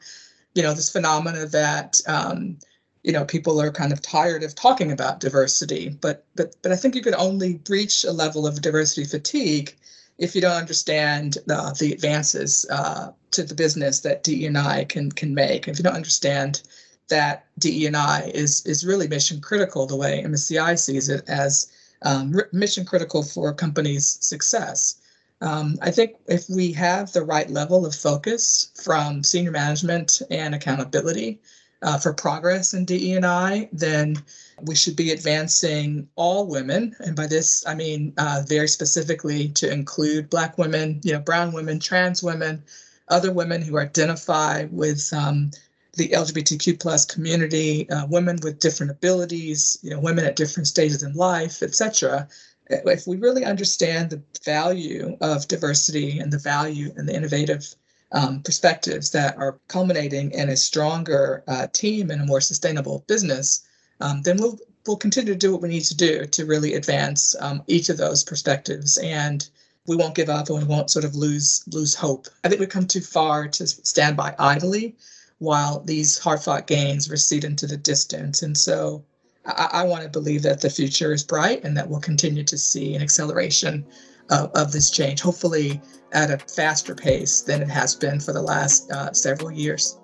you 0.56 0.62
know 0.62 0.74
this 0.74 0.90
phenomena 0.90 1.46
that 1.46 2.00
um, 2.08 2.58
you 3.04 3.12
know 3.12 3.24
people 3.24 3.60
are 3.60 3.70
kind 3.70 3.92
of 3.92 4.02
tired 4.02 4.42
of 4.42 4.54
talking 4.54 4.90
about 4.90 5.20
diversity. 5.20 5.90
But 5.90 6.24
but 6.34 6.56
but 6.62 6.72
i 6.72 6.76
think 6.76 6.96
you 6.96 7.02
can 7.02 7.14
only 7.14 7.60
reach 7.68 8.02
a 8.04 8.10
level 8.10 8.46
of 8.46 8.62
diversity 8.62 9.04
fatigue 9.04 9.76
if 10.18 10.34
you 10.34 10.40
don't 10.40 10.56
understand 10.56 11.38
uh, 11.50 11.72
the 11.74 11.92
advances 11.92 12.66
uh, 12.70 13.12
to 13.30 13.44
the 13.44 13.54
business 13.54 14.00
that 14.00 14.24
DE&I 14.24 14.84
can 14.84 15.12
can 15.12 15.34
make. 15.34 15.68
If 15.68 15.78
you 15.78 15.84
don't 15.84 15.94
understand 15.94 16.62
that 17.08 17.46
DE&I 17.58 18.30
is 18.34 18.64
is 18.66 18.84
really 18.84 19.08
mission 19.08 19.40
critical 19.40 19.86
the 19.86 19.96
way 19.96 20.22
MSCI 20.24 20.78
sees 20.78 21.08
it 21.08 21.28
as 21.28 21.72
um, 22.02 22.34
mission 22.52 22.84
critical 22.84 23.22
for 23.22 23.50
a 23.50 23.54
company's 23.54 24.18
success. 24.20 24.98
Um, 25.40 25.78
I 25.82 25.90
think 25.90 26.16
if 26.26 26.48
we 26.48 26.72
have 26.72 27.12
the 27.12 27.24
right 27.24 27.48
level 27.50 27.84
of 27.84 27.94
focus 27.94 28.70
from 28.82 29.22
senior 29.22 29.50
management 29.50 30.22
and 30.30 30.54
accountability 30.54 31.40
uh, 31.82 31.98
for 31.98 32.14
progress 32.14 32.72
in 32.72 32.86
DE&I, 32.86 33.68
then 33.70 34.16
we 34.62 34.74
should 34.74 34.96
be 34.96 35.10
advancing 35.10 36.08
all 36.16 36.46
women, 36.46 36.96
and 37.00 37.14
by 37.14 37.26
this 37.26 37.66
I 37.66 37.74
mean 37.74 38.14
uh, 38.16 38.42
very 38.46 38.68
specifically 38.68 39.48
to 39.50 39.70
include 39.70 40.30
Black 40.30 40.56
women, 40.56 41.00
you 41.04 41.12
know, 41.12 41.20
Brown 41.20 41.52
women, 41.52 41.78
trans 41.78 42.22
women, 42.22 42.62
other 43.08 43.30
women 43.32 43.60
who 43.62 43.78
identify 43.78 44.64
with 44.70 45.12
um, 45.12 45.50
the 45.96 46.08
LGBTQ 46.08 46.78
plus 46.78 47.04
community, 47.04 47.88
uh, 47.90 48.06
women 48.06 48.38
with 48.42 48.60
different 48.60 48.92
abilities, 48.92 49.78
you 49.82 49.90
know, 49.90 50.00
women 50.00 50.24
at 50.24 50.36
different 50.36 50.66
stages 50.66 51.02
in 51.02 51.14
life, 51.14 51.62
etc. 51.62 52.28
If 52.68 53.06
we 53.06 53.16
really 53.16 53.44
understand 53.44 54.10
the 54.10 54.22
value 54.44 55.16
of 55.20 55.48
diversity 55.48 56.18
and 56.18 56.32
the 56.32 56.38
value 56.38 56.92
and 56.96 57.08
the 57.08 57.14
innovative 57.14 57.74
um, 58.12 58.42
perspectives 58.42 59.10
that 59.10 59.36
are 59.36 59.58
culminating 59.68 60.30
in 60.32 60.48
a 60.48 60.56
stronger 60.56 61.42
uh, 61.48 61.66
team 61.72 62.10
and 62.10 62.22
a 62.22 62.26
more 62.26 62.40
sustainable 62.40 63.04
business, 63.06 63.62
um, 64.00 64.22
then 64.22 64.36
we'll 64.38 64.58
we'll 64.86 64.96
continue 64.96 65.32
to 65.32 65.38
do 65.38 65.52
what 65.52 65.62
we 65.62 65.68
need 65.68 65.84
to 65.84 65.96
do 65.96 66.26
to 66.26 66.44
really 66.44 66.74
advance 66.74 67.34
um, 67.40 67.62
each 67.66 67.88
of 67.88 67.96
those 67.96 68.22
perspectives 68.22 68.98
and 68.98 69.48
we 69.88 69.96
won't 69.96 70.14
give 70.14 70.28
up 70.28 70.48
and 70.48 70.58
we 70.58 70.64
won't 70.64 70.90
sort 70.90 71.04
of 71.04 71.14
lose 71.14 71.64
lose 71.72 71.94
hope. 71.94 72.26
I 72.44 72.48
think 72.48 72.60
we've 72.60 72.68
come 72.68 72.86
too 72.86 73.00
far 73.00 73.48
to 73.48 73.66
stand 73.66 74.16
by 74.16 74.34
idly 74.38 74.96
while 75.38 75.80
these 75.80 76.18
hard 76.18 76.40
fought 76.40 76.66
gains 76.66 77.10
recede 77.10 77.44
into 77.44 77.66
the 77.66 77.76
distance. 77.76 78.42
And 78.42 78.56
so 78.56 79.04
I, 79.44 79.68
I 79.72 79.82
want 79.84 80.02
to 80.02 80.08
believe 80.08 80.42
that 80.42 80.60
the 80.60 80.70
future 80.70 81.12
is 81.12 81.22
bright 81.22 81.64
and 81.64 81.76
that 81.76 81.88
we'll 81.88 82.00
continue 82.00 82.44
to 82.44 82.58
see 82.58 82.94
an 82.94 83.02
acceleration 83.02 83.86
of, 84.30 84.50
of 84.54 84.72
this 84.72 84.90
change, 84.90 85.20
hopefully 85.20 85.80
at 86.12 86.30
a 86.30 86.38
faster 86.38 86.94
pace 86.94 87.42
than 87.42 87.62
it 87.62 87.68
has 87.68 87.94
been 87.94 88.20
for 88.20 88.32
the 88.32 88.42
last 88.42 88.90
uh, 88.90 89.12
several 89.12 89.50
years. 89.50 89.98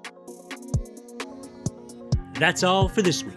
That's 2.35 2.63
all 2.63 2.89
for 2.89 3.03
this 3.03 3.25
week. 3.25 3.35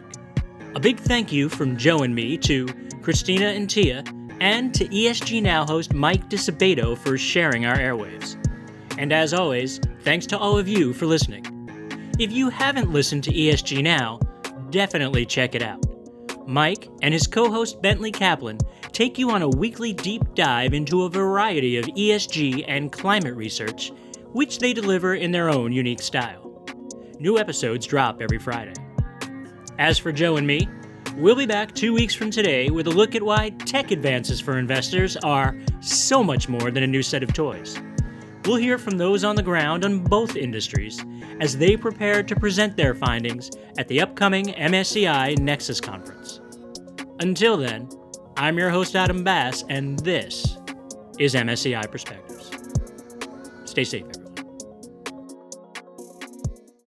A 0.76 0.80
big 0.80 1.00
thank 1.00 1.32
you 1.32 1.48
from 1.48 1.78
Joe 1.78 2.04
and 2.04 2.14
me 2.14 2.38
to 2.40 2.68
Christina 3.02 3.46
and 3.48 3.70
Tia, 3.70 4.04
and 4.42 4.74
to 4.74 4.86
ESG 4.88 5.42
Now 5.42 5.66
host 5.66 5.94
Mike 5.94 6.30
Disabato 6.30 6.98
for 6.98 7.18
sharing 7.18 7.66
our 7.66 7.78
airwaves. 7.78 8.36
And 8.98 9.14
as 9.14 9.34
always, 9.34 9.80
thanks 10.02 10.26
to 10.28 10.38
all 10.38 10.58
of 10.58 10.68
you 10.68 10.92
for 10.94 11.06
listening. 11.06 11.55
If 12.18 12.32
you 12.32 12.50
haven't 12.50 12.94
listened 12.94 13.26
to 13.26 13.34
ESG 13.34 13.84
Now, 13.84 14.20
definitely 14.70 15.26
check 15.26 15.54
it 15.54 15.62
out. 15.62 15.84
Mike 16.48 16.88
and 17.02 17.14
his 17.14 17.28
co 17.28 17.52
host 17.52 17.82
Bentley 17.82 18.10
Kaplan 18.10 18.58
take 18.94 19.18
you 19.18 19.32
on 19.32 19.42
a 19.42 19.50
weekly 19.50 19.92
deep 19.92 20.22
dive 20.34 20.74
into 20.74 21.04
a 21.04 21.10
variety 21.10 21.76
of 21.76 21.84
ESG 21.88 22.64
and 22.70 22.90
climate 22.90 23.36
research, 23.36 23.92
which 24.32 24.60
they 24.60 24.72
deliver 24.72 25.16
in 25.16 25.32
their 25.32 25.50
own 25.50 25.74
unique 25.74 26.02
style. 26.02 26.66
New 27.20 27.38
episodes 27.38 27.86
drop 27.86 28.22
every 28.22 28.40
Friday. 28.40 28.74
As 29.78 29.98
for 29.98 30.14
Joe 30.14 30.38
and 30.38 30.48
me, 30.48 30.70
we'll 31.18 31.36
be 31.36 31.46
back 31.46 31.76
two 31.76 31.94
weeks 31.94 32.16
from 32.16 32.32
today 32.32 32.70
with 32.70 32.88
a 32.88 32.92
look 32.92 33.16
at 33.16 33.24
why 33.24 33.50
tech 33.50 33.92
advances 33.92 34.40
for 34.40 34.58
investors 34.58 35.18
are 35.18 35.60
so 35.82 36.24
much 36.24 36.48
more 36.48 36.72
than 36.72 36.84
a 36.84 36.88
new 36.88 37.04
set 37.04 37.24
of 37.24 37.34
toys. 37.34 37.78
We'll 38.46 38.58
hear 38.58 38.78
from 38.78 38.98
those 38.98 39.24
on 39.24 39.36
the 39.36 39.42
ground 39.42 39.84
on 39.86 40.00
both 40.00 40.36
industries 40.36 41.04
as 41.42 41.58
they 41.58 41.76
prepare 41.76 42.22
to 42.22 42.36
present 42.36 42.78
their 42.78 42.94
findings 42.94 43.50
at 43.80 43.88
the 43.88 44.02
upcoming 44.02 44.46
MSCI 44.46 45.40
Nexus 45.40 45.82
Conference. 45.82 46.42
Until 47.22 47.58
then, 47.58 47.90
I'm 48.38 48.58
your 48.60 48.70
host, 48.70 48.96
Adam 48.96 49.24
Bass, 49.24 49.64
and 49.70 49.98
this 50.00 50.58
is 51.18 51.34
MSCI 51.34 51.90
Perspectives. 51.90 52.52
Stay 53.66 53.84
safe. 53.84 54.25